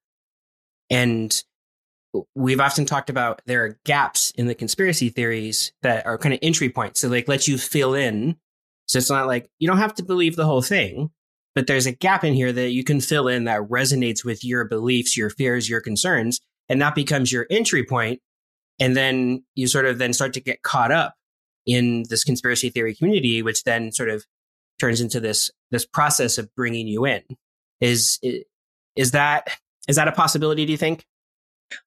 [0.90, 1.34] And
[2.34, 6.40] we've often talked about there are gaps in the conspiracy theories that are kind of
[6.42, 7.00] entry points.
[7.00, 8.36] So, like, let you fill in.
[8.86, 11.10] So it's not like you don't have to believe the whole thing,
[11.54, 14.64] but there's a gap in here that you can fill in that resonates with your
[14.64, 18.20] beliefs, your fears, your concerns, and that becomes your entry point.
[18.78, 21.14] And then you sort of then start to get caught up
[21.64, 24.24] in this conspiracy theory community, which then sort of
[24.84, 27.22] turns into this this process of bringing you in.
[27.80, 28.20] Is
[28.96, 29.48] is that
[29.88, 30.66] is that a possibility?
[30.66, 31.06] Do you think?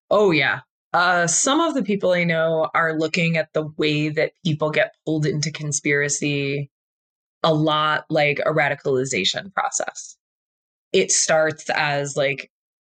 [0.10, 0.62] Oh yeah.
[0.94, 4.96] Uh, some of the people I know are looking at the way that people get
[5.06, 6.72] pulled into conspiracy
[7.44, 10.18] a lot like a radicalization process.
[10.92, 12.50] It starts as like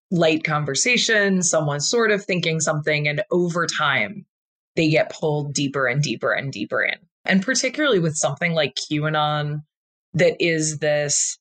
[0.09, 4.25] light conversation, someone sort of thinking something, and over time,
[4.77, 6.97] they get pulled deeper and deeper and deeper in.
[7.25, 9.63] And particularly with something like QAnon,
[10.17, 11.37] that is this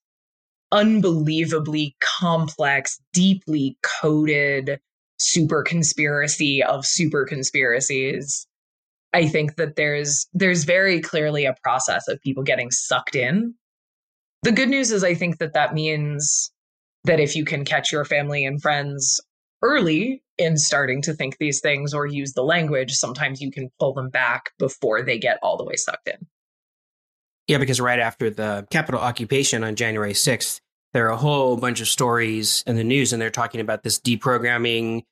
[0.72, 4.80] unbelievably complex, deeply coded
[5.18, 8.46] super conspiracy of super conspiracies.
[9.12, 13.54] I think that there's there's very clearly a process of people getting sucked in.
[14.42, 16.50] The good news is I think that that means
[17.04, 19.20] that if you can catch your family and friends
[19.62, 23.94] early in starting to think these things or use the language, sometimes you can pull
[23.94, 26.26] them back before they get all the way sucked in.
[27.48, 30.60] Yeah, because right after the Capitol occupation on January 6th,
[30.92, 34.00] there are a whole bunch of stories in the news, and they're talking about this
[34.00, 35.02] deprogramming.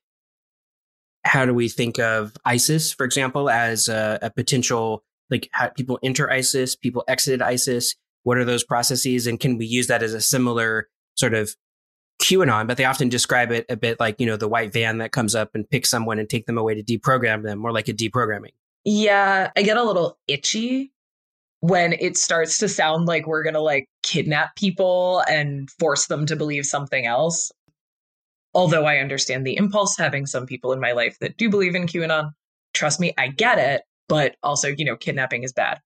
[1.25, 5.99] How do we think of ISIS, for example, as a, a potential, like how people
[6.03, 7.95] enter ISIS, people exited ISIS?
[8.25, 9.27] What are those processes?
[9.27, 11.55] And can we use that as a similar sort of
[12.23, 15.13] QAnon, but they often describe it a bit like, you know, the white van that
[15.13, 17.93] comes up and picks someone and take them away to deprogram them, more like a
[17.93, 18.53] deprogramming.
[18.85, 20.94] Yeah, I get a little itchy
[21.65, 26.27] when it starts to sound like we're going to like kidnap people and force them
[26.27, 27.51] to believe something else.
[28.53, 31.87] Although I understand the impulse having some people in my life that do believe in
[31.87, 32.33] QAnon.
[32.75, 35.81] Trust me, I get it, but also, you know, kidnapping is bad.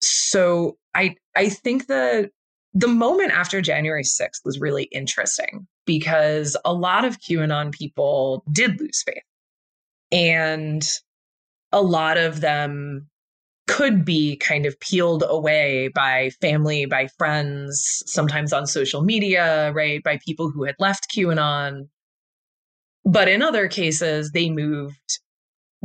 [0.00, 2.30] So I I think that
[2.72, 8.80] the moment after January 6th was really interesting because a lot of QAnon people did
[8.80, 9.22] lose faith.
[10.10, 10.82] And
[11.72, 13.09] a lot of them
[13.70, 20.02] could be kind of peeled away by family, by friends, sometimes on social media, right?
[20.02, 21.88] By people who had left QAnon.
[23.04, 25.20] But in other cases, they moved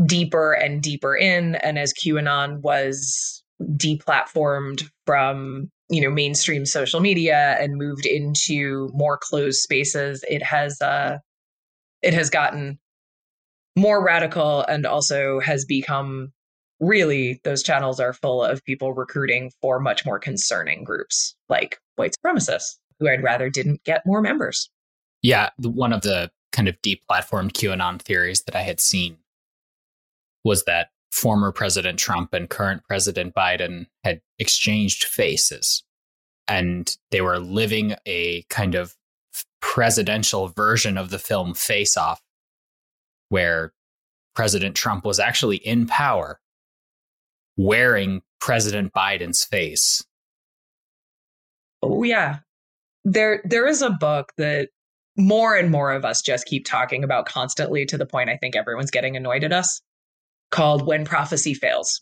[0.04, 1.56] deeper and deeper in.
[1.56, 9.18] And as QAnon was deplatformed from you know mainstream social media and moved into more
[9.22, 11.18] closed spaces it has uh
[12.02, 12.78] it has gotten
[13.78, 16.34] more radical and also has become
[16.80, 22.16] really those channels are full of people recruiting for much more concerning groups like white
[22.18, 24.70] supremacists who I'd rather didn't get more members.
[25.22, 29.18] Yeah, one of the kind of deplatformed QAnon theories that I had seen
[30.44, 35.84] was that former President Trump and current President Biden had exchanged faces
[36.48, 38.96] and they were living a kind of
[39.62, 42.22] presidential version of the film Face Off,
[43.30, 43.74] where
[44.36, 46.40] President Trump was actually in power
[47.58, 50.04] wearing President Biden's face.
[51.82, 52.40] Oh yeah.
[53.04, 54.70] There there is a book that
[55.18, 58.56] more and more of us just keep talking about constantly to the point I think
[58.56, 59.82] everyone's getting annoyed at us
[60.52, 62.02] called When Prophecy Fails.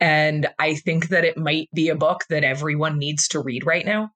[0.00, 3.84] And I think that it might be a book that everyone needs to read right
[3.84, 4.10] now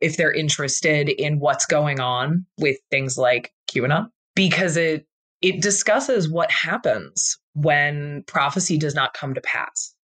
[0.00, 5.06] if they're interested in what's going on with things like QAnon because it
[5.44, 9.94] it discusses what happens when prophecy does not come to pass.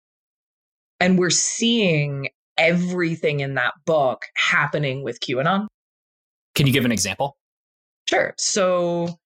[1.01, 5.67] And we're seeing everything in that book happening with QAnon.
[6.55, 7.39] Can you give an example?
[8.07, 8.35] Sure.
[8.37, 9.19] So,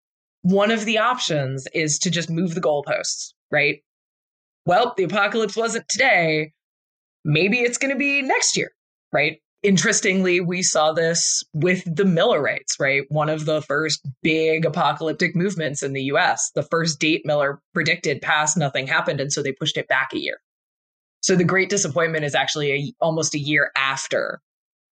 [0.43, 3.81] one of the options is to just move the goalposts, right?
[4.67, 6.53] Well, the apocalypse wasn't today.
[7.25, 8.71] Maybe it's going to be next year,
[9.13, 9.39] right?
[9.65, 13.03] Interestingly, we saw this with the Millerites, right?
[13.09, 16.53] One of the first big apocalyptic movements in the US.
[16.55, 19.21] The first date Miller predicted passed, nothing happened.
[19.21, 20.39] And so they pushed it back a year.
[21.23, 24.41] So the great disappointment is actually a, almost a year after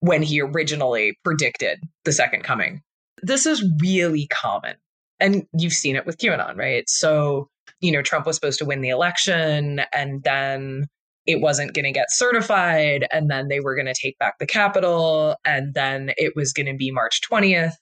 [0.01, 2.81] when he originally predicted the second coming.
[3.23, 4.77] This is really common.
[5.21, 6.89] And you've seen it with QAnon, right?
[6.89, 7.49] So,
[7.81, 10.89] you know, Trump was supposed to win the election and then
[11.27, 14.47] it wasn't going to get certified and then they were going to take back the
[14.47, 17.75] capital and then it was going to be March 20th.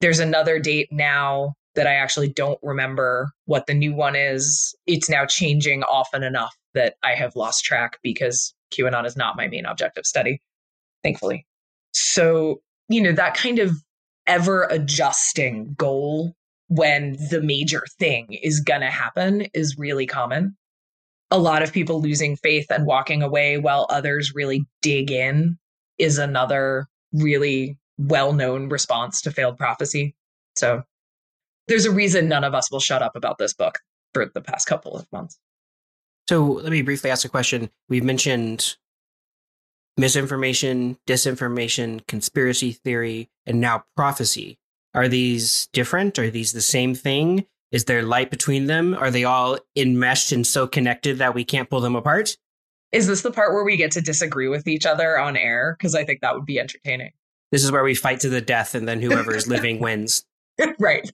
[0.00, 4.74] There's another date now that I actually don't remember what the new one is.
[4.86, 9.46] It's now changing often enough that I have lost track because QAnon is not my
[9.48, 10.40] main object of study,
[11.02, 11.46] thankfully.
[11.92, 13.72] So, you know, that kind of
[14.26, 16.34] ever adjusting goal
[16.68, 20.56] when the major thing is going to happen is really common
[21.30, 25.58] a lot of people losing faith and walking away while others really dig in
[25.98, 30.14] is another really well known response to failed prophecy.
[30.54, 30.82] So
[31.68, 33.78] there's a reason none of us will shut up about this book
[34.14, 35.38] for the past couple of months.
[36.28, 37.70] So let me briefly ask a question.
[37.88, 38.76] We've mentioned
[39.96, 44.58] misinformation, disinformation, conspiracy theory, and now prophecy.
[44.94, 46.18] Are these different?
[46.18, 47.46] Are these the same thing?
[47.76, 48.94] Is there light between them?
[48.94, 52.34] Are they all enmeshed and so connected that we can't pull them apart?
[52.90, 55.76] Is this the part where we get to disagree with each other on air?
[55.78, 57.10] Because I think that would be entertaining.
[57.52, 60.24] This is where we fight to the death and then whoever is living wins.
[60.80, 61.12] right.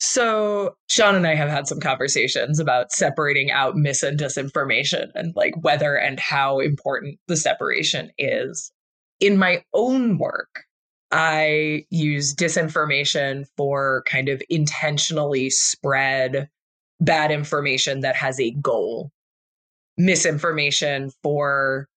[0.00, 5.32] So, Sean and I have had some conversations about separating out mis and disinformation and
[5.36, 8.72] like whether and how important the separation is.
[9.20, 10.64] In my own work,
[11.12, 16.48] I use disinformation for kind of intentionally spread
[17.00, 19.10] bad information that has a goal,
[19.96, 21.88] misinformation for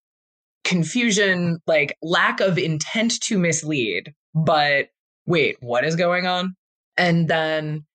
[0.63, 4.88] confusion, like lack of intent to mislead, but
[5.26, 6.56] wait, what is going on?
[6.97, 7.86] And then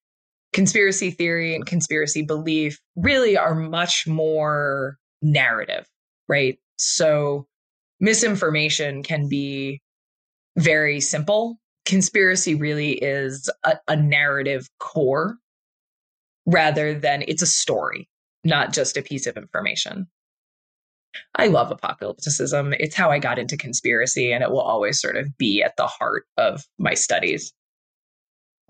[0.53, 5.85] conspiracy theory and conspiracy belief really are much more narrative,
[6.27, 6.57] right?
[6.77, 7.47] So
[7.99, 9.81] misinformation can be
[10.59, 11.57] very simple.
[11.85, 15.37] Conspiracy really is a, a narrative core
[16.45, 18.07] rather than it's a story,
[18.43, 20.07] not just a piece of information.
[21.35, 22.75] I love apocalypticism.
[22.79, 25.87] It's how I got into conspiracy, and it will always sort of be at the
[25.87, 27.51] heart of my studies.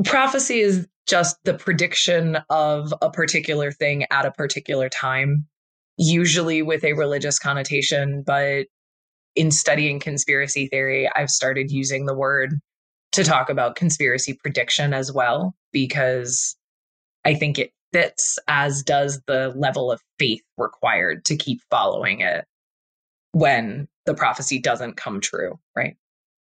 [0.06, 5.46] Prophecy is just the prediction of a particular thing at a particular time,
[5.98, 8.68] usually with a religious connotation, but
[9.36, 12.60] in studying conspiracy theory, I've started using the word
[13.14, 16.56] to talk about conspiracy prediction as well, because
[17.26, 22.46] I think it fits, as does the level of faith required to keep following it
[23.32, 25.96] when the prophecy doesn't come true, right?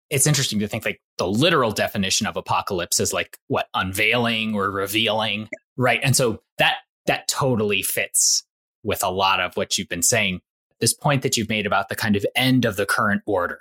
[0.10, 4.72] It's interesting to think like the literal definition of apocalypse is like what unveiling or
[4.72, 6.00] revealing, right?
[6.02, 6.78] And so that
[7.08, 8.44] that totally fits
[8.84, 10.40] with a lot of what you've been saying.
[10.80, 13.60] This point that you've made about the kind of end of the current order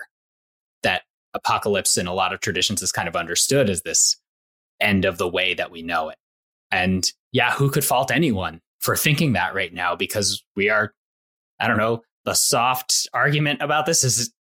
[0.83, 1.03] that
[1.35, 4.17] apocalypse in a lot of traditions is kind of understood as this
[4.81, 6.19] end of the way that we know it.
[6.71, 9.95] And yeah, who could fault anyone for thinking that right now?
[9.95, 10.93] Because we are,
[11.61, 14.33] I don't know, the soft argument about this is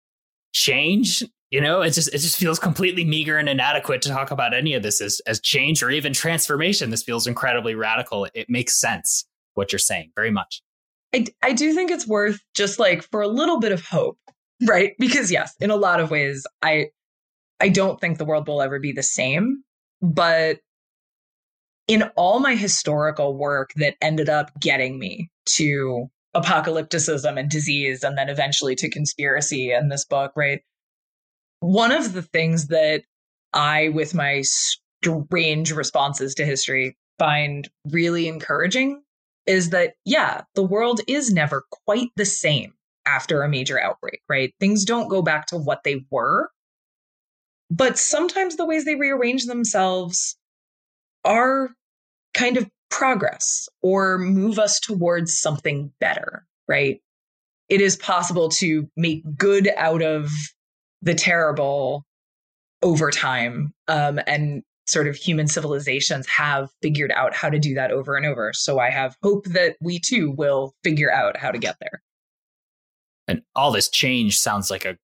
[0.54, 1.24] change.
[1.52, 4.74] You know, it just it just feels completely meager and inadequate to talk about any
[4.74, 6.90] of this as, as change or even transformation.
[6.90, 8.28] This feels incredibly radical.
[8.34, 10.62] It makes sense what you're saying very much.
[11.16, 14.18] I, I do think it's worth just like for a little bit of hope,
[14.68, 14.91] right?
[14.99, 16.88] Because yes, in a lot of ways, I
[17.61, 19.63] I don't think the world will ever be the same.
[20.01, 20.57] But
[21.88, 28.18] in all my historical work that ended up getting me to apocalypticism and disease and
[28.18, 30.59] then eventually to conspiracy and this book, right?
[31.61, 33.03] One of the things that
[33.53, 39.01] I, with my strange responses to history, find really encouraging
[39.48, 42.74] is that, yeah, the world is never quite the same
[43.06, 44.54] after a major outbreak, right?
[44.60, 46.50] Things don't go back to what they were.
[47.70, 50.38] But sometimes the ways they rearrange themselves
[51.24, 51.70] are
[52.34, 57.02] kind of progress or move us towards something better, right?
[57.70, 60.30] It is possible to make good out of
[61.02, 62.06] the terrible
[62.84, 63.74] over time.
[63.88, 68.26] Um, and sort of human civilizations have figured out how to do that over and
[68.26, 68.54] over.
[68.54, 72.02] So I have hope that we too will figure out how to get there.
[73.28, 74.98] And all this change sounds like a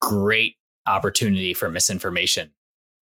[0.00, 0.54] great
[0.86, 2.52] opportunity for misinformation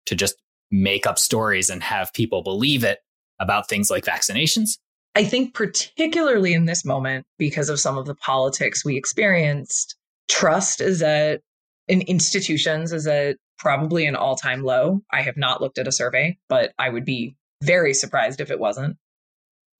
[0.05, 0.35] to just
[0.71, 2.99] make up stories and have people believe it
[3.39, 4.77] about things like vaccinations.
[5.15, 9.95] I think, particularly in this moment, because of some of the politics we experienced,
[10.27, 11.41] trust is at
[11.87, 15.01] in institutions is at probably an all time low.
[15.11, 18.59] I have not looked at a survey, but I would be very surprised if it
[18.59, 18.97] wasn't.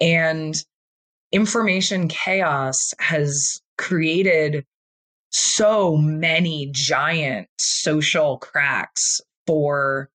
[0.01, 0.55] And
[1.31, 4.65] information chaos has created
[5.31, 10.09] so many giant social cracks for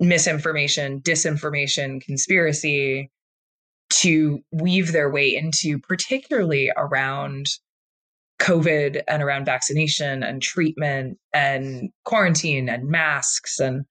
[0.00, 3.10] misinformation, disinformation, conspiracy
[3.90, 7.46] to weave their way into, particularly around
[8.40, 13.58] COVID and around vaccination and treatment and quarantine and masks.
[13.58, 13.84] And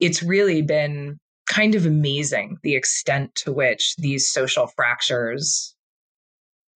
[0.00, 5.74] it's really been kind of amazing the extent to which these social fractures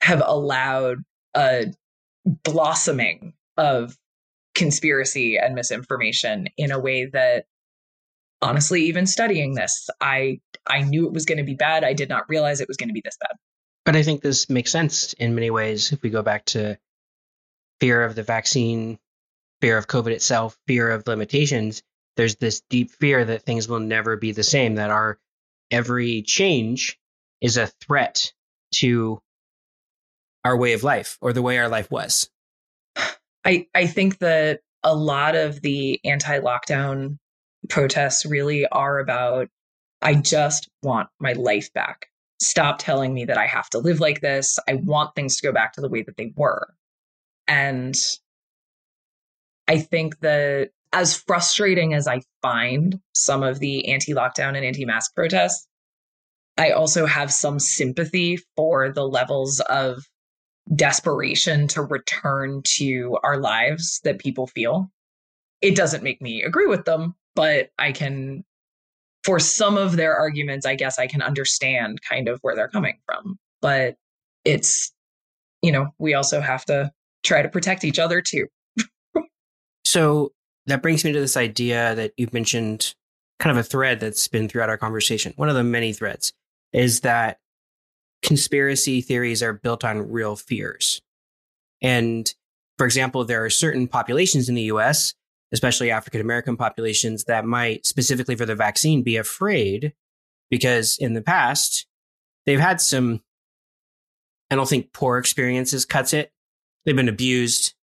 [0.02, 0.98] have allowed
[1.36, 1.66] a
[2.44, 3.96] blossoming of
[4.54, 7.44] conspiracy and misinformation in a way that
[8.42, 12.08] honestly even studying this i i knew it was going to be bad i did
[12.08, 13.36] not realize it was going to be this bad
[13.84, 16.76] but i think this makes sense in many ways if we go back to
[17.80, 18.98] fear of the vaccine
[19.60, 21.82] fear of covid itself fear of limitations
[22.16, 25.18] there's this deep fear that things will never be the same that our
[25.70, 26.98] every change
[27.40, 28.32] is a threat
[28.72, 29.20] to
[30.44, 32.28] our way of life or the way our life was?
[33.44, 37.18] I, I think that a lot of the anti lockdown
[37.68, 39.48] protests really are about
[40.02, 42.06] I just want my life back.
[42.40, 44.58] Stop telling me that I have to live like this.
[44.66, 46.74] I want things to go back to the way that they were.
[47.50, 47.96] And
[49.66, 54.84] I think that as frustrating as I find some of the anti lockdown and anti
[54.84, 55.66] mask protests,
[56.56, 59.98] I also have some sympathy for the levels of
[60.76, 64.88] desperation to return to our lives that people feel.
[65.60, 68.44] It doesn't make me agree with them, but I can,
[69.24, 72.98] for some of their arguments, I guess I can understand kind of where they're coming
[73.06, 73.38] from.
[73.60, 73.96] But
[74.44, 74.92] it's,
[75.62, 76.92] you know, we also have to
[77.24, 78.46] try to protect each other too.
[79.84, 80.32] so
[80.66, 82.94] that brings me to this idea that you've mentioned
[83.38, 85.32] kind of a thread that's been throughout our conversation.
[85.36, 86.32] One of the many threads
[86.72, 87.38] is that
[88.22, 91.00] conspiracy theories are built on real fears.
[91.82, 92.32] And
[92.78, 95.14] for example, there are certain populations in the US,
[95.52, 99.94] especially African American populations, that might specifically for the vaccine be afraid
[100.50, 101.86] because in the past,
[102.44, 103.20] they've had some,
[104.50, 106.30] I don't think poor experiences cuts it.
[106.84, 107.74] They've been abused,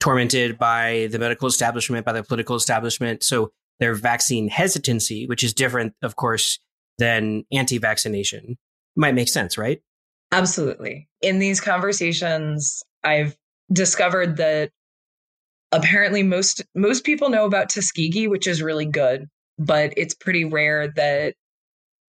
[0.00, 3.22] tormented by the medical establishment, by the political establishment.
[3.22, 6.58] So their vaccine hesitancy, which is different, of course,
[6.98, 8.56] than anti vaccination,
[8.96, 9.80] might make sense, right?
[10.32, 11.08] Absolutely.
[11.22, 13.36] In these conversations, I've
[13.72, 14.70] discovered that
[15.72, 20.88] apparently most most people know about Tuskegee, which is really good, but it's pretty rare
[20.96, 21.34] that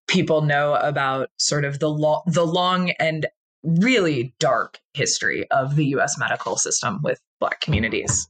[0.07, 3.28] people know about sort of the lo- the long and
[3.64, 8.28] really dark history of the US medical system with black communities.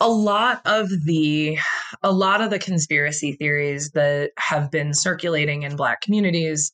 [0.00, 1.58] A lot of the
[2.02, 6.72] a lot of the conspiracy theories that have been circulating in black communities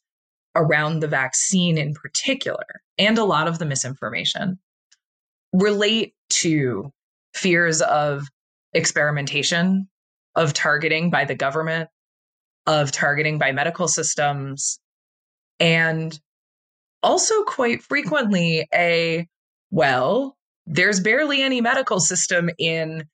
[0.57, 2.64] around the vaccine in particular,
[2.99, 4.59] and a lot of the misinformation,
[5.53, 6.93] relate to
[7.35, 8.28] fears of
[8.72, 9.89] experimentation,
[10.37, 11.89] of targeting by the government,
[12.66, 14.78] of targeting by medical systems,
[15.59, 16.18] and
[17.05, 19.29] also quite frequently a,
[19.71, 20.37] well,
[20.67, 23.05] there's barely any medical system in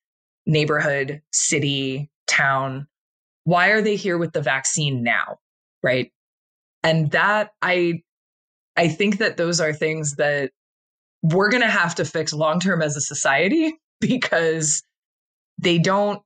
[0.46, 2.86] neighborhood, city, town.
[3.44, 5.38] Why are they here with the vaccine now?
[5.82, 6.12] Right.
[6.82, 8.02] And that I
[8.76, 10.52] I think that those are things that
[11.22, 14.82] we're going to have to fix long term as a society because
[15.58, 16.22] they don't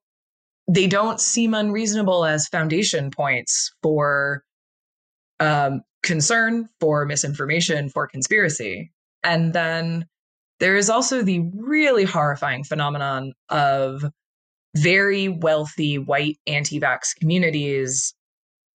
[0.69, 4.45] they don't seem unreasonable as foundation points for
[5.41, 8.93] um, concern, for misinformation, for conspiracy.
[9.25, 10.07] And then
[10.61, 14.05] there is also the really horrifying phenomenon of
[14.77, 18.15] very wealthy white anti vax communities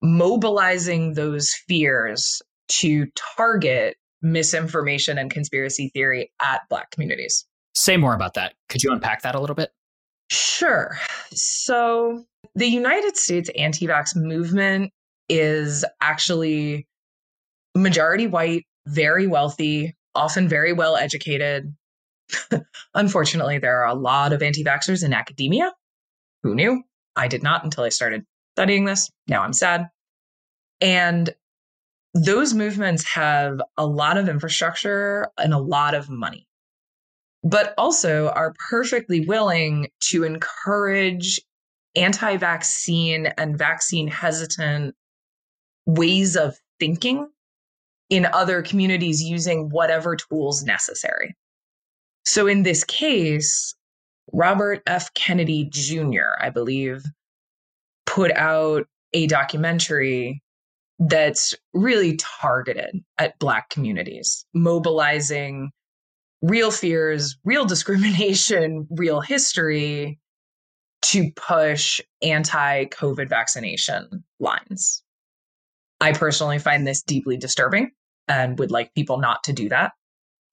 [0.02, 3.08] mobilizing those fears to
[3.38, 7.46] target misinformation and conspiracy theory at Black communities.
[7.76, 8.54] Say more about that.
[8.70, 9.72] Could you unpack that a little bit?
[10.32, 10.98] Sure.
[11.32, 12.26] So,
[12.56, 14.92] the United States anti vax movement
[15.28, 16.88] is actually
[17.76, 21.74] majority white, very wealthy, often very well educated.
[22.94, 25.74] Unfortunately, there are a lot of anti vaxxers in academia.
[26.44, 26.84] Who knew?
[27.16, 29.10] I did not until I started studying this.
[29.28, 29.90] Now I'm sad.
[30.82, 31.34] And
[32.14, 36.48] those movements have a lot of infrastructure and a lot of money,
[37.44, 41.40] but also are perfectly willing to encourage
[41.96, 44.96] anti vaccine and vaccine hesitant
[45.86, 47.28] ways of thinking
[48.10, 51.36] in other communities using whatever tools necessary.
[52.26, 53.76] So in this case,
[54.34, 55.14] Robert F.
[55.14, 57.04] Kennedy Jr., I believe,
[58.06, 60.42] put out a documentary
[61.00, 65.72] that's really targeted at Black communities, mobilizing
[66.42, 70.20] real fears, real discrimination, real history
[71.02, 75.04] to push anti COVID vaccination lines.
[76.02, 77.92] I personally find this deeply disturbing
[78.30, 79.92] and would like people not to do that.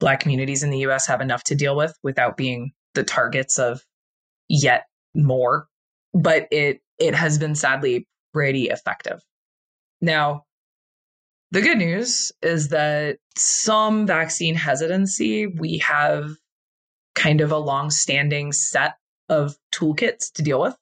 [0.01, 3.83] Black communities in the US have enough to deal with without being the targets of
[4.49, 5.69] yet more,
[6.13, 9.21] but it it has been sadly pretty effective.
[10.01, 10.45] Now,
[11.51, 16.31] the good news is that some vaccine hesitancy, we have
[17.15, 18.97] kind of a long-standing set
[19.29, 20.77] of toolkits to deal with,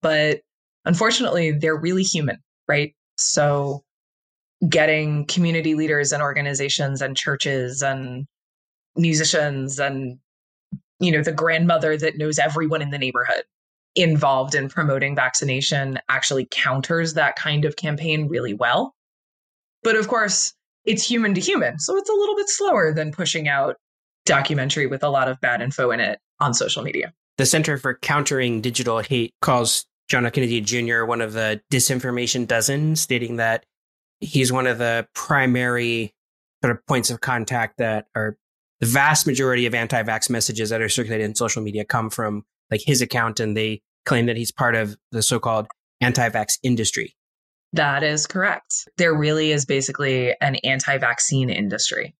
[0.00, 0.40] but
[0.84, 2.38] unfortunately, they're really human,
[2.68, 2.94] right?
[3.16, 3.84] So
[4.68, 8.26] getting community leaders and organizations and churches and
[8.96, 10.18] musicians and
[11.00, 13.42] you know the grandmother that knows everyone in the neighborhood
[13.94, 18.94] involved in promoting vaccination actually counters that kind of campaign really well.
[19.82, 20.54] But of course
[20.84, 23.76] it's human to human so it's a little bit slower than pushing out
[24.26, 27.12] documentary with a lot of bad info in it on social media.
[27.38, 30.32] The center for countering digital hate calls john f.
[30.32, 33.64] Kennedy jr one of the disinformation dozen stating that
[34.22, 36.14] he's one of the primary
[36.62, 38.36] sort of points of contact that are
[38.80, 42.80] the vast majority of anti-vax messages that are circulated in social media come from like
[42.84, 45.66] his account and they claim that he's part of the so-called
[46.00, 47.14] anti-vax industry.
[47.72, 48.88] That is correct.
[48.96, 52.14] There really is basically an anti-vaccine industry.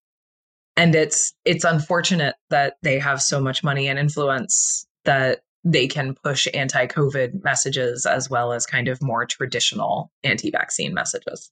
[0.76, 6.14] And it's it's unfortunate that they have so much money and influence that they can
[6.24, 11.50] push anti-covid messages as well as kind of more traditional anti-vaccine messages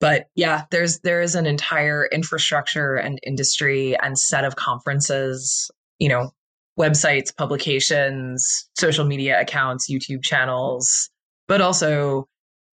[0.00, 6.08] but yeah there's there is an entire infrastructure and industry and set of conferences you
[6.08, 6.30] know
[6.78, 11.10] websites publications social media accounts youtube channels
[11.46, 12.28] but also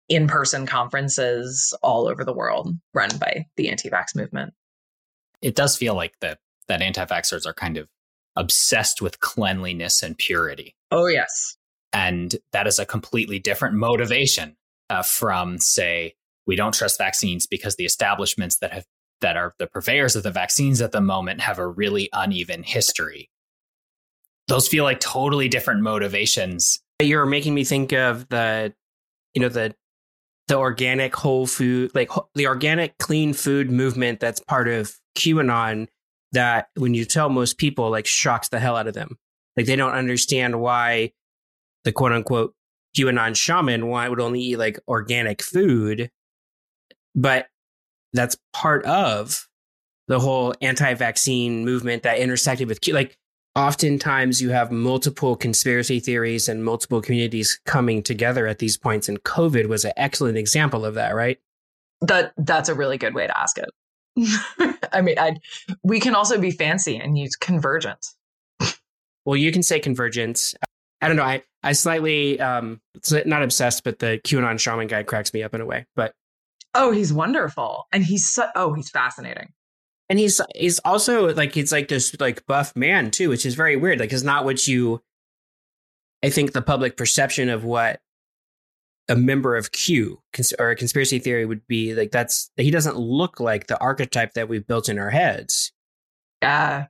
[0.08, 4.54] in-person conferences all over the world run by the anti-vax movement.
[5.42, 7.88] It does feel like that that anti-vaxxers are kind of
[8.34, 10.74] obsessed with cleanliness and purity.
[10.90, 11.56] Oh yes.
[11.92, 14.56] And that is a completely different motivation
[14.90, 16.14] uh, from say
[16.46, 18.84] we don't trust vaccines because the establishments that have
[19.20, 23.30] that are the purveyors of the vaccines at the moment have a really uneven history.
[24.48, 26.78] Those feel like totally different motivations.
[27.00, 28.74] You're making me think of the,
[29.34, 29.74] you know, the
[30.48, 35.88] the organic whole food, like the organic clean food movement that's part of QAnon.
[36.32, 39.16] That when you tell most people, like shocks the hell out of them.
[39.56, 41.12] Like they don't understand why
[41.84, 42.54] the quote unquote
[42.96, 46.10] QAnon shaman why would only eat like organic food
[47.16, 47.48] but
[48.12, 49.48] that's part of
[50.08, 53.16] the whole anti-vaccine movement that intersected with like
[53.56, 59.22] oftentimes you have multiple conspiracy theories and multiple communities coming together at these points and
[59.24, 61.38] covid was an excellent example of that right
[62.02, 63.70] that that's a really good way to ask it
[64.92, 65.36] I mean, i
[65.82, 68.16] we can also be fancy and use convergence.
[69.24, 70.54] Well, you can say convergence.
[71.00, 71.24] I don't know.
[71.24, 72.80] I, I slightly, um,
[73.26, 75.84] not obsessed, but the QAnon shaman guy cracks me up in a way.
[75.96, 76.14] But
[76.76, 79.52] oh, he's wonderful, and he's so, oh, he's fascinating.
[80.08, 83.74] And he's he's also like he's like this like buff man too, which is very
[83.74, 83.98] weird.
[83.98, 85.02] Like, it's not what you.
[86.24, 88.00] I think the public perception of what
[89.08, 90.20] a member of Q
[90.58, 94.48] or a conspiracy theory would be like that's he doesn't look like the archetype that
[94.48, 95.72] we've built in our heads.
[96.42, 96.86] Yeah.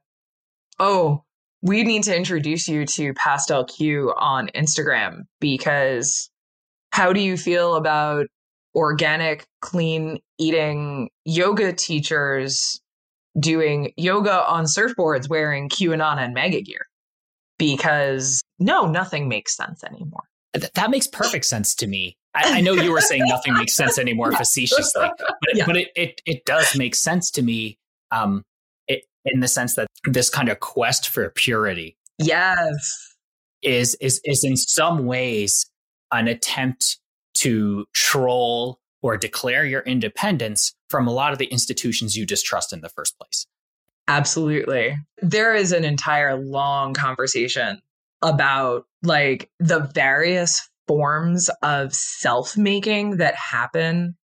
[0.78, 1.24] Oh,
[1.62, 6.30] we need to introduce you to Pastel Q on Instagram because
[6.92, 8.26] how do you feel about
[8.76, 12.80] organic, clean eating yoga teachers
[13.40, 16.86] doing yoga on surfboards wearing QAnon and MAGA gear?
[17.58, 20.24] Because no, nothing makes sense anymore.
[20.52, 22.16] that makes perfect sense to me.
[22.34, 25.64] I, I, know you were saying nothing makes sense anymore facetiously, but, yeah.
[25.64, 27.78] but it, it, it does make sense to me.
[28.10, 28.42] Um,
[28.88, 33.16] it, in the sense that this kind of quest for purity yes
[33.62, 35.66] is is is in some ways
[36.12, 36.98] an attempt
[37.40, 42.80] to troll or declare your independence from a lot of the institutions you distrust in
[42.80, 43.46] the first place.
[44.08, 44.96] Absolutely.
[45.20, 47.80] There is an entire long conversation
[48.22, 54.16] about like the various forms of self-making that happen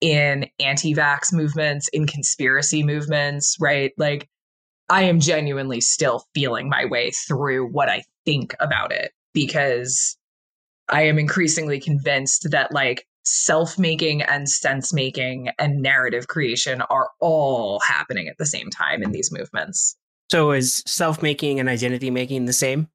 [0.00, 3.92] in anti-vax movements in conspiracy movements right?
[3.96, 4.28] Like
[4.88, 10.16] I am genuinely still feeling my way through what I think about it because
[10.92, 17.08] I am increasingly convinced that like self making and sense making and narrative creation are
[17.18, 19.96] all happening at the same time in these movements.
[20.30, 22.88] So is self making and identity making the same?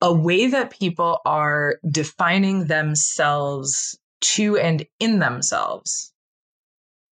[0.00, 6.12] A way that people are defining themselves to and in themselves.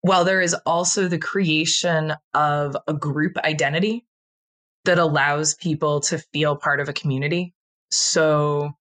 [0.02, 4.06] While there is also the creation of a group identity
[4.86, 7.54] that allows people to feel part of a community.
[7.92, 8.74] So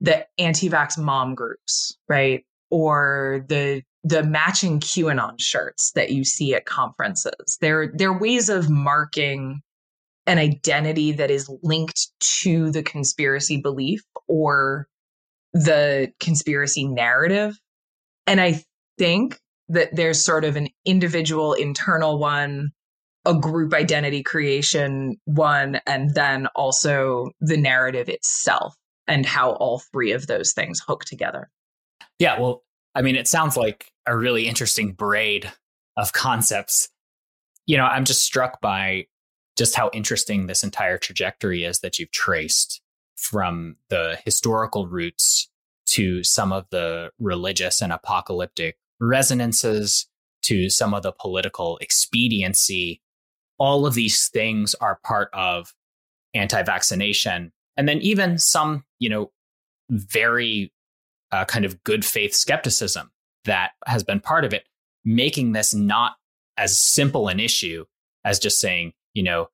[0.00, 2.44] the anti-vax mom groups, right?
[2.70, 7.58] Or the the matching QAnon shirts that you see at conferences.
[7.60, 9.60] They're they're ways of marking
[10.26, 12.08] an identity that is linked
[12.42, 14.86] to the conspiracy belief or
[15.52, 17.58] the conspiracy narrative.
[18.26, 18.62] And I
[18.98, 19.38] think
[19.68, 22.70] that there's sort of an individual internal one
[23.26, 28.74] a group identity creation one and then also the narrative itself
[29.10, 31.50] and how all three of those things hook together.
[32.18, 32.62] Yeah, well,
[32.94, 35.50] I mean, it sounds like a really interesting braid
[35.96, 36.88] of concepts.
[37.66, 39.06] You know, I'm just struck by
[39.58, 42.80] just how interesting this entire trajectory is that you've traced
[43.16, 45.50] from the historical roots
[45.86, 50.06] to some of the religious and apocalyptic resonances
[50.42, 53.02] to some of the political expediency
[53.58, 55.74] all of these things are part of
[56.34, 59.30] anti-vaccination and then even some you know
[59.90, 60.72] very
[61.32, 63.10] uh, kind of good faith skepticism
[63.44, 64.64] that has been part of it
[65.04, 66.12] making this not
[66.56, 67.84] as simple an issue
[68.24, 69.48] as just saying you know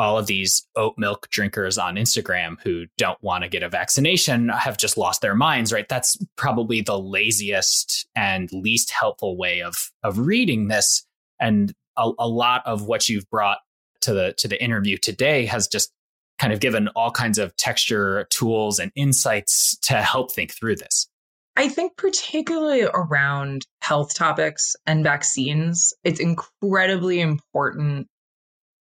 [0.00, 4.48] all of these oat milk drinkers on Instagram who don't want to get a vaccination
[4.48, 5.86] have just lost their minds, right?
[5.90, 11.04] That's probably the laziest and least helpful way of of reading this.
[11.38, 13.58] And a, a lot of what you've brought
[14.00, 15.92] to the to the interview today has just
[16.40, 21.06] kind of given all kinds of texture tools and insights to help think through this.
[21.54, 28.06] I think, particularly around health topics and vaccines, it's incredibly important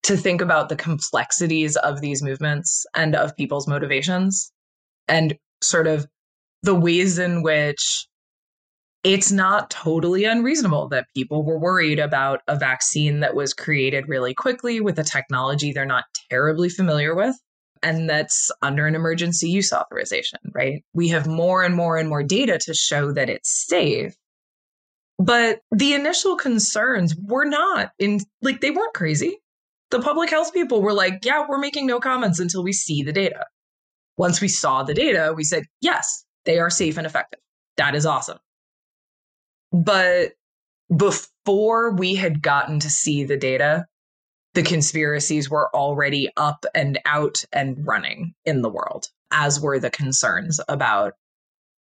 [0.04, 4.54] to think about the complexities of these movements and of people's motivations
[5.10, 6.08] and sort of
[6.64, 8.08] the ways in which
[9.04, 14.34] it's not totally unreasonable that people were worried about a vaccine that was created really
[14.34, 17.36] quickly with a technology they're not terribly familiar with
[17.84, 20.84] and that's under an emergency use authorization, right?
[20.94, 24.16] We have more and more and more data to show that it's safe.
[25.18, 29.38] But the initial concerns were not in like they weren't crazy.
[29.92, 33.12] The public health people were like, yeah, we're making no comments until we see the
[33.12, 33.46] data.
[34.18, 37.40] Once we saw the data, we said, yes, they are safe and effective.
[37.78, 38.38] That is awesome.
[39.72, 40.34] But
[40.96, 43.86] before we had gotten to see the data,
[44.54, 49.92] the conspiracies were already up and out and running in the world, as were the
[49.92, 51.14] concerns about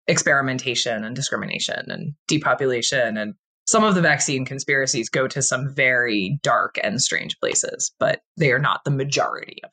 [0.06, 3.16] experimentation and discrimination and depopulation.
[3.16, 3.34] And
[3.66, 8.52] some of the vaccine conspiracies go to some very dark and strange places, but they
[8.52, 9.70] are not the majority of.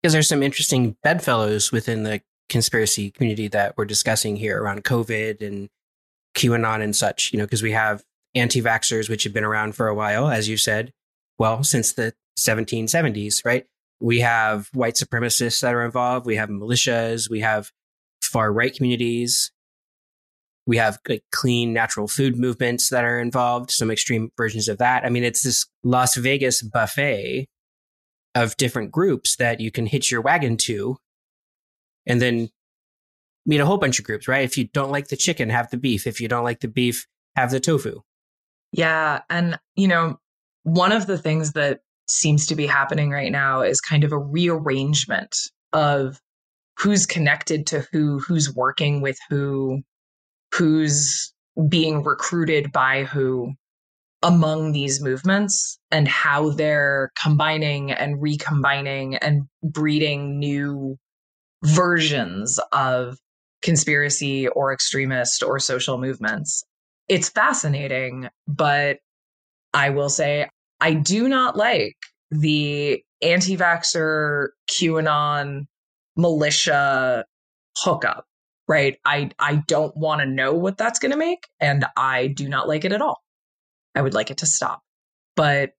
[0.00, 5.40] Because there's some interesting bedfellows within the conspiracy community that we're discussing here around COVID
[5.46, 5.68] and
[6.36, 8.02] QAnon and such, you know, because we have
[8.34, 10.92] anti vaxxers, which have been around for a while, as you said.
[11.38, 13.64] well, since the 1770s, right?
[14.00, 16.26] We have white supremacists that are involved.
[16.26, 17.30] We have militias.
[17.30, 17.70] We have
[18.20, 19.52] far right communities.
[20.66, 25.04] We have like clean natural food movements that are involved, some extreme versions of that.
[25.04, 27.48] I mean, it's this Las Vegas buffet
[28.34, 30.96] of different groups that you can hitch your wagon to
[32.06, 32.48] and then
[33.44, 34.44] meet a whole bunch of groups, right?
[34.44, 36.06] If you don't like the chicken, have the beef.
[36.06, 37.06] If you don't like the beef,
[37.36, 38.00] have the tofu.
[38.72, 39.20] Yeah.
[39.28, 40.18] And, you know,
[40.62, 41.80] one of the things that
[42.12, 45.34] seems to be happening right now is kind of a rearrangement
[45.72, 46.20] of
[46.78, 49.82] who's connected to who, who's working with who,
[50.52, 51.32] who's
[51.68, 53.52] being recruited by who
[54.22, 60.96] among these movements and how they're combining and recombining and breeding new
[61.64, 63.16] versions of
[63.62, 66.64] conspiracy or extremist or social movements.
[67.08, 68.98] It's fascinating, but
[69.74, 70.48] I will say
[70.82, 71.96] I do not like
[72.32, 75.66] the anti vaxxer QAnon
[76.16, 77.24] militia
[77.76, 78.26] hookup,
[78.66, 78.98] right?
[79.04, 82.66] I, I don't want to know what that's going to make, and I do not
[82.66, 83.22] like it at all.
[83.94, 84.82] I would like it to stop,
[85.36, 85.70] but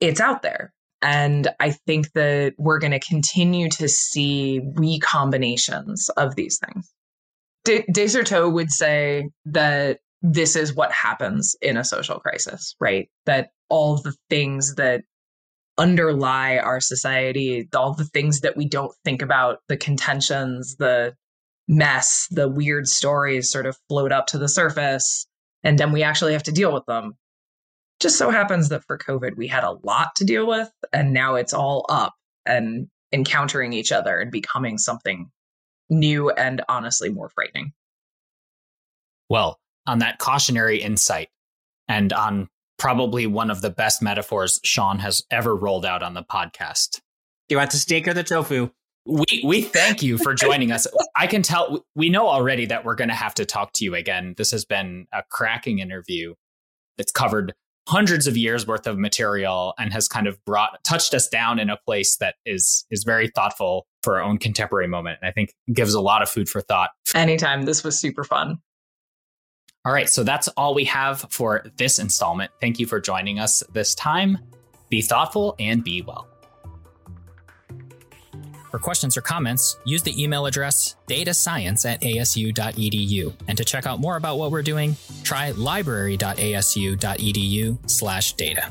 [0.00, 0.74] it's out there.
[1.00, 6.92] And I think that we're going to continue to see recombinations of these things.
[7.64, 13.08] de Certeau would say that this is what happens in a social crisis, right?
[13.26, 15.02] That all the things that
[15.76, 21.14] underlie our society, all the things that we don't think about, the contentions, the
[21.68, 25.26] mess, the weird stories sort of float up to the surface.
[25.62, 27.14] And then we actually have to deal with them.
[28.00, 31.34] Just so happens that for COVID, we had a lot to deal with, and now
[31.34, 32.14] it's all up
[32.46, 35.30] and encountering each other and becoming something
[35.90, 37.72] new and honestly more frightening.
[39.28, 39.58] Well,
[39.88, 41.30] on that cautionary insight
[41.88, 46.22] and on probably one of the best metaphors Sean has ever rolled out on the
[46.22, 47.00] podcast.
[47.48, 48.70] Do you want the steak or the tofu?
[49.06, 50.86] We we thank you for joining us.
[51.16, 53.94] I can tell we know already that we're going to have to talk to you
[53.94, 54.34] again.
[54.36, 56.34] This has been a cracking interview.
[56.98, 57.54] It's covered
[57.88, 61.70] hundreds of years worth of material and has kind of brought touched us down in
[61.70, 65.18] a place that is is very thoughtful for our own contemporary moment.
[65.22, 66.90] And I think gives a lot of food for thought.
[67.14, 67.62] Anytime.
[67.62, 68.58] This was super fun.
[69.88, 72.50] All right, so that's all we have for this installment.
[72.60, 74.36] Thank you for joining us this time.
[74.90, 76.28] Be thoughtful and be well.
[78.70, 83.34] For questions or comments, use the email address datascience at asu.edu.
[83.48, 88.70] And to check out more about what we're doing, try library.asu.edu slash data.